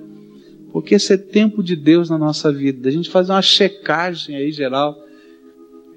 [0.71, 2.89] Porque esse é tempo de Deus na nossa vida.
[2.89, 4.97] A gente faz uma checagem aí geral.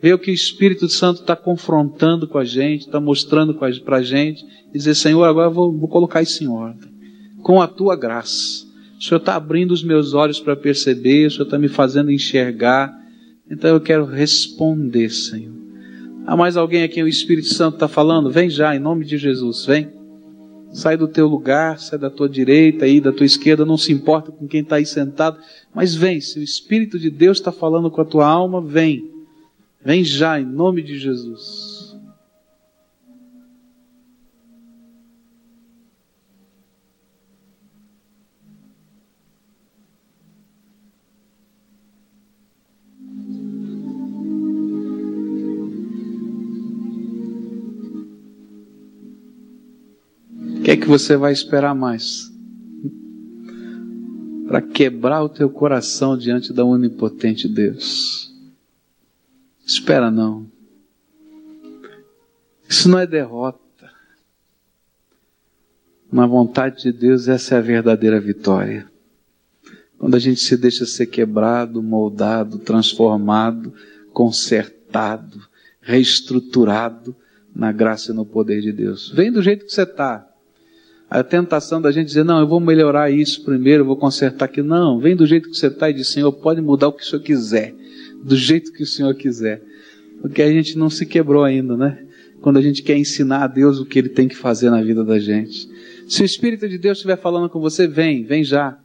[0.03, 4.03] ver o que o Espírito Santo está confrontando com a gente, está mostrando para a
[4.03, 6.91] gente, e dizer, Senhor, agora vou, vou colocar isso em ordem,
[7.43, 8.68] com a tua graça.
[8.99, 12.93] O Senhor está abrindo os meus olhos para perceber, o Senhor está me fazendo enxergar,
[13.49, 15.55] então eu quero responder, Senhor.
[16.27, 18.31] Há mais alguém aqui o Espírito Santo está falando?
[18.31, 19.89] Vem já, em nome de Jesus, vem.
[20.73, 24.31] Sai do teu lugar, sai da tua direita aí, da tua esquerda, não se importa
[24.31, 25.39] com quem está aí sentado,
[25.75, 29.11] mas vem, se o Espírito de Deus está falando com a tua alma, vem.
[29.83, 31.88] Vem já, em nome de Jesus.
[50.69, 52.31] Que é que você vai esperar mais?
[54.47, 58.31] Para quebrar o teu coração diante da onipotente Deus.
[59.67, 60.47] Espera não.
[62.69, 63.59] Isso não é derrota.
[66.13, 68.87] Na vontade de Deus, essa é a verdadeira vitória.
[69.97, 73.73] Quando a gente se deixa ser quebrado, moldado, transformado,
[74.13, 75.49] consertado,
[75.81, 77.17] reestruturado
[77.57, 79.09] na graça e no poder de Deus.
[79.09, 80.28] Vem do jeito que você está.
[81.11, 84.63] A tentação da gente dizer, não, eu vou melhorar isso primeiro, eu vou consertar aqui.
[84.63, 87.07] Não, vem do jeito que você está e diz, Senhor, pode mudar o que o
[87.07, 87.75] Senhor quiser
[88.23, 89.63] do jeito que o Senhor quiser.
[90.21, 92.05] Porque a gente não se quebrou ainda, né?
[92.41, 95.05] Quando a gente quer ensinar a Deus o que Ele tem que fazer na vida
[95.05, 95.69] da gente.
[96.09, 98.79] Se o Espírito de Deus estiver falando com você, vem, vem já.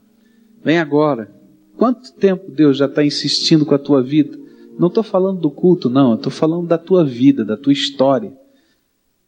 [0.64, 1.30] Vem agora.
[1.78, 4.38] Quanto tempo Deus já está insistindo com a tua vida?
[4.78, 6.16] Não estou falando do culto, não.
[6.16, 8.34] Estou falando da tua vida, da tua história.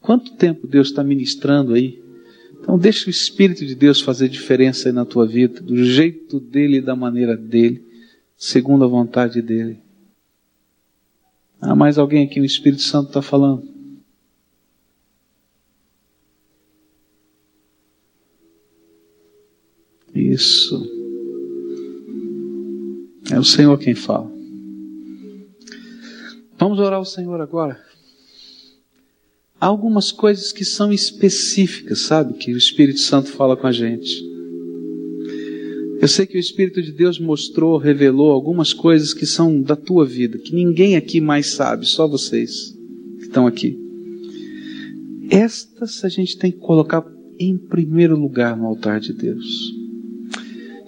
[0.01, 2.01] Quanto tempo Deus está ministrando aí?
[2.66, 6.82] Então deixa o Espírito de Deus fazer diferença na tua vida, do jeito dele e
[6.82, 7.86] da maneira dele,
[8.36, 9.80] segundo a vontade dele.
[11.61, 13.70] Há mais alguém aqui, o Espírito Santo está falando.
[20.16, 20.91] Isso.
[23.32, 24.32] É o Senhor quem fala.
[26.57, 27.80] Vamos orar ao Senhor agora.
[29.59, 32.33] Há algumas coisas que são específicas, sabe?
[32.33, 34.23] Que o Espírito Santo fala com a gente.
[36.01, 40.05] Eu sei que o Espírito de Deus mostrou, revelou algumas coisas que são da tua
[40.05, 42.77] vida, que ninguém aqui mais sabe, só vocês
[43.17, 43.79] que estão aqui.
[45.29, 47.03] Estas a gente tem que colocar
[47.39, 49.73] em primeiro lugar no altar de Deus.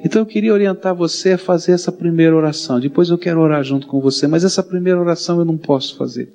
[0.03, 2.79] Então eu queria orientar você a fazer essa primeira oração.
[2.79, 6.31] Depois eu quero orar junto com você, mas essa primeira oração eu não posso fazer.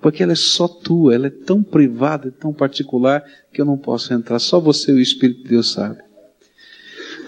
[0.00, 3.22] Porque ela é só tua, ela é tão privada, tão particular,
[3.52, 4.38] que eu não posso entrar.
[4.38, 6.02] Só você e o Espírito de Deus sabe.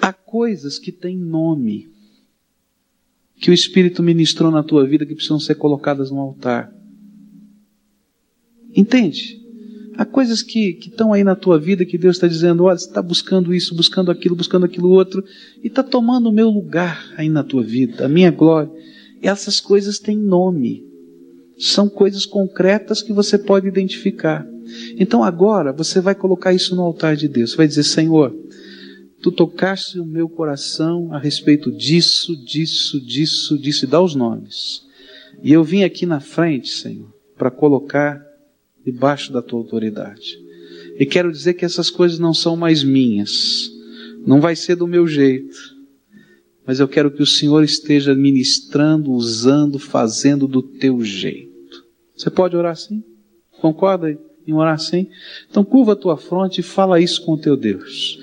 [0.00, 1.88] Há coisas que têm nome,
[3.36, 6.72] que o Espírito ministrou na tua vida que precisam ser colocadas no altar.
[8.74, 9.40] Entende?
[9.94, 13.02] Há coisas que, estão aí na tua vida que Deus está dizendo: olha, você está
[13.02, 15.22] buscando isso, buscando aquilo, buscando aquilo outro,
[15.62, 18.70] e está tomando o meu lugar aí na tua vida, a minha glória.
[19.22, 20.91] E essas coisas têm nome.
[21.64, 24.46] São coisas concretas que você pode identificar.
[24.98, 27.50] Então agora você vai colocar isso no altar de Deus.
[27.50, 28.34] Você vai dizer: Senhor,
[29.22, 34.82] Tu tocaste o meu coração a respeito disso, disso, disso, disso, e dá os nomes.
[35.40, 37.08] E eu vim aqui na frente, Senhor,
[37.38, 38.20] para colocar
[38.84, 40.36] debaixo da tua autoridade.
[40.98, 43.70] E quero dizer que essas coisas não são mais minhas,
[44.26, 45.56] não vai ser do meu jeito,
[46.66, 51.51] mas eu quero que o Senhor esteja ministrando, usando, fazendo do teu jeito.
[52.16, 53.02] Você pode orar assim?
[53.60, 55.08] Concorda em orar assim?
[55.50, 58.18] Então curva a tua fronte e fala isso com o teu Deus.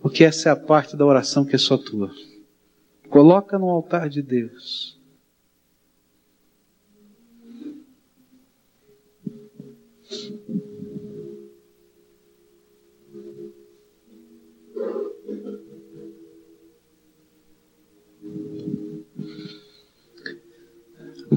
[0.00, 2.10] Porque essa é a parte da oração que é só tua.
[3.08, 4.98] Coloca no altar de Deus.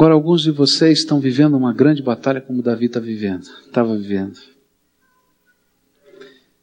[0.01, 4.39] Agora, alguns de vocês estão vivendo uma grande batalha como Davi está vivendo, estava vivendo.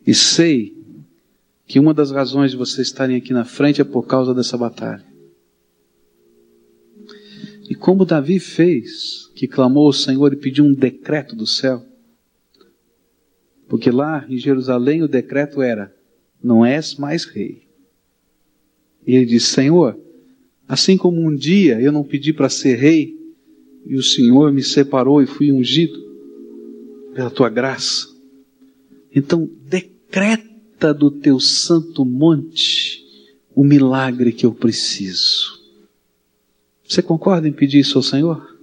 [0.05, 0.77] E sei
[1.65, 5.05] que uma das razões de vocês estarem aqui na frente é por causa dessa batalha.
[7.71, 11.87] E como Davi fez, que clamou ao Senhor e pediu um decreto do céu,
[13.69, 15.95] porque lá em Jerusalém o decreto era:
[16.43, 17.69] não és mais rei.
[19.07, 19.97] E ele disse: Senhor,
[20.67, 23.17] assim como um dia eu não pedi para ser rei,
[23.87, 25.99] e o Senhor me separou e fui ungido
[27.15, 28.07] pela tua graça,
[29.15, 33.05] então decreta do teu santo monte
[33.55, 35.59] o milagre que eu preciso.
[36.87, 38.57] Você concorda em pedir isso ao Senhor?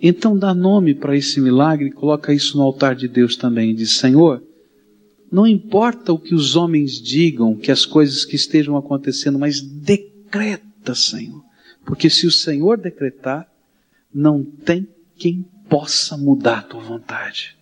[0.00, 3.74] Então dá nome para esse milagre e coloca isso no altar de Deus também.
[3.74, 4.42] Diz: Senhor,
[5.30, 10.94] não importa o que os homens digam, que as coisas que estejam acontecendo, mas decreta,
[10.94, 11.42] Senhor.
[11.84, 13.49] Porque se o Senhor decretar,
[14.12, 17.56] não tem quem possa mudar a tua vontade.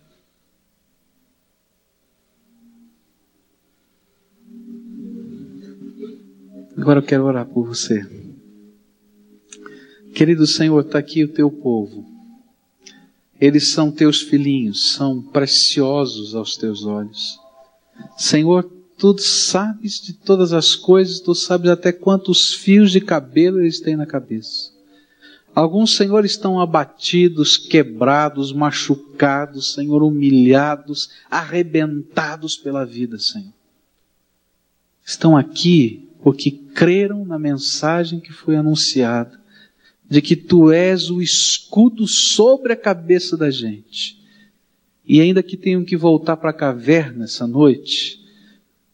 [6.75, 8.01] Agora eu quero orar por você.
[10.15, 12.05] Querido Senhor, está aqui o teu povo.
[13.39, 17.37] Eles são teus filhinhos, são preciosos aos teus olhos.
[18.17, 18.63] Senhor,
[18.97, 23.95] tu sabes de todas as coisas, tu sabes até quantos fios de cabelo eles têm
[23.95, 24.78] na cabeça.
[25.59, 33.51] Alguns, Senhor, estão abatidos, quebrados, machucados, Senhor, humilhados, arrebentados pela vida, Senhor.
[35.05, 39.37] Estão aqui porque creram na mensagem que foi anunciada,
[40.09, 44.17] de que tu és o escudo sobre a cabeça da gente.
[45.05, 48.23] E ainda que tenham que voltar para a caverna essa noite,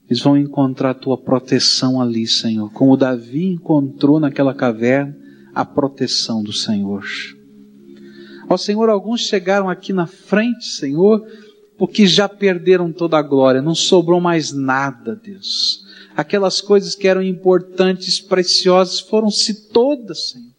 [0.09, 5.24] eles vão encontrar a tua proteção ali, Senhor, como Davi encontrou naquela caverna
[5.55, 7.03] a proteção do Senhor.
[8.47, 11.25] Ó Senhor, alguns chegaram aqui na frente, Senhor,
[11.77, 15.85] porque já perderam toda a glória, não sobrou mais nada, Deus
[16.15, 20.55] aquelas coisas que eram importantes, preciosas, foram-se todas, Senhor.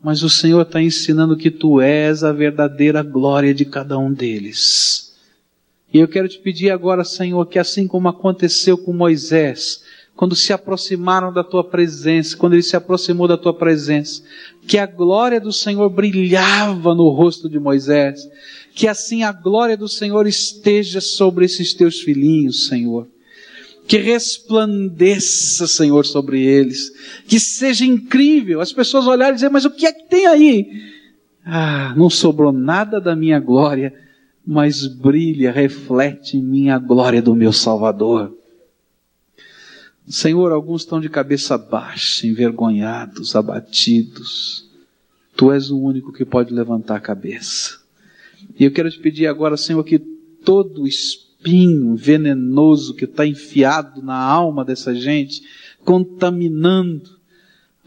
[0.00, 5.16] Mas o Senhor está ensinando que Tu és a verdadeira glória de cada um deles.
[5.92, 9.82] E eu quero te pedir agora, Senhor, que assim como aconteceu com Moisés,
[10.18, 14.20] quando se aproximaram da tua presença, quando ele se aproximou da tua presença,
[14.66, 18.28] que a glória do Senhor brilhava no rosto de Moisés,
[18.74, 23.06] que assim a glória do Senhor esteja sobre esses teus filhinhos, Senhor
[23.86, 26.92] que resplandeça, Senhor, sobre eles,
[27.26, 28.60] que seja incrível.
[28.60, 30.66] As pessoas olharem e dizer, mas o que é que tem aí?
[31.42, 33.94] Ah, não sobrou nada da minha glória,
[34.46, 38.37] mas brilha, reflete em mim a glória do meu Salvador.
[40.08, 44.66] Senhor, alguns estão de cabeça baixa, envergonhados, abatidos.
[45.36, 47.78] Tu és o único que pode levantar a cabeça.
[48.58, 54.16] E eu quero te pedir agora, Senhor, que todo espinho venenoso que está enfiado na
[54.16, 55.42] alma dessa gente,
[55.84, 57.18] contaminando,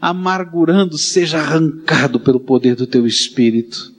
[0.00, 3.92] amargurando, seja arrancado pelo poder do teu Espírito.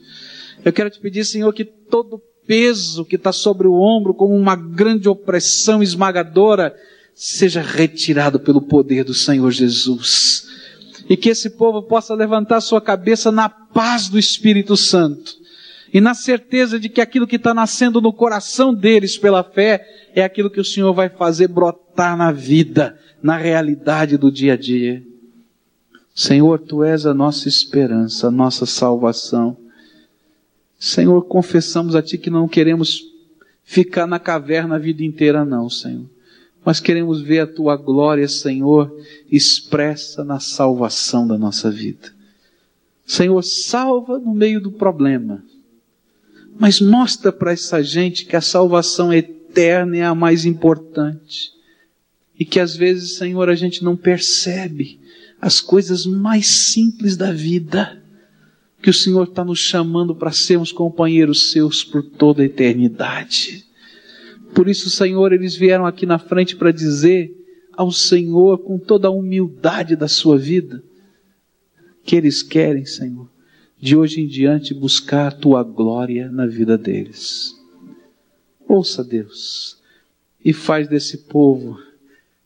[0.63, 4.55] Eu quero te pedir, Senhor, que todo peso que está sobre o ombro, como uma
[4.55, 6.73] grande opressão esmagadora,
[7.15, 10.47] seja retirado pelo poder do Senhor Jesus.
[11.09, 15.43] E que esse povo possa levantar sua cabeça na paz do Espírito Santo
[15.93, 20.23] e na certeza de que aquilo que está nascendo no coração deles pela fé é
[20.23, 25.03] aquilo que o Senhor vai fazer brotar na vida, na realidade do dia a dia.
[26.15, 29.55] Senhor, Tu és a nossa esperança, a nossa salvação.
[30.79, 33.03] Senhor, confessamos a Ti que não queremos
[33.63, 36.09] ficar na caverna a vida inteira, não, Senhor.
[36.65, 38.95] Mas queremos ver a Tua glória, Senhor,
[39.29, 42.13] expressa na salvação da nossa vida.
[43.05, 45.43] Senhor, salva no meio do problema
[46.57, 51.51] mas mostra para essa gente que a salvação eterna é a mais importante.
[52.37, 54.99] E que às vezes, Senhor, a gente não percebe
[55.41, 58.01] as coisas mais simples da vida.
[58.81, 63.65] Que o Senhor está nos chamando para sermos companheiros seus por toda a eternidade.
[64.53, 67.35] Por isso, Senhor, eles vieram aqui na frente para dizer
[67.75, 70.83] ao Senhor, com toda a humildade da sua vida,
[72.03, 73.27] que eles querem, Senhor,
[73.79, 77.55] de hoje em diante buscar a tua glória na vida deles.
[78.67, 79.81] Ouça Deus
[80.43, 81.79] e faz desse povo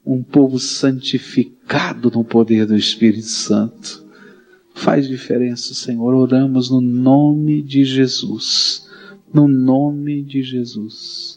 [0.05, 4.05] um povo santificado no poder do Espírito Santo.
[4.73, 6.13] Faz diferença, Senhor.
[6.13, 8.87] Oramos no nome de Jesus.
[9.33, 11.36] No nome de Jesus.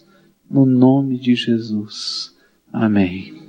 [0.50, 2.34] No nome de Jesus.
[2.72, 3.40] Amém.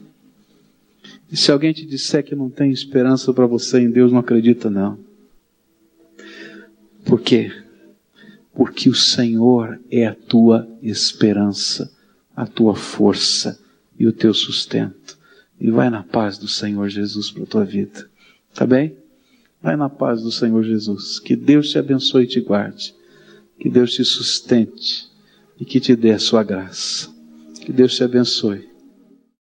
[1.32, 4.70] E se alguém te disser que não tem esperança para você em Deus, não acredita
[4.70, 5.00] não.
[7.04, 7.52] Por quê?
[8.54, 11.92] Porque o Senhor é a tua esperança,
[12.36, 13.60] a tua força
[13.98, 15.18] e o teu sustento.
[15.60, 18.08] E vai na paz do Senhor Jesus para a tua vida.
[18.54, 18.96] Tá bem?
[19.62, 21.20] Vai na paz do Senhor Jesus.
[21.20, 22.94] Que Deus te abençoe e te guarde.
[23.60, 25.11] Que Deus te sustente
[25.62, 27.08] e que te dê a sua graça.
[27.64, 28.71] Que Deus te abençoe.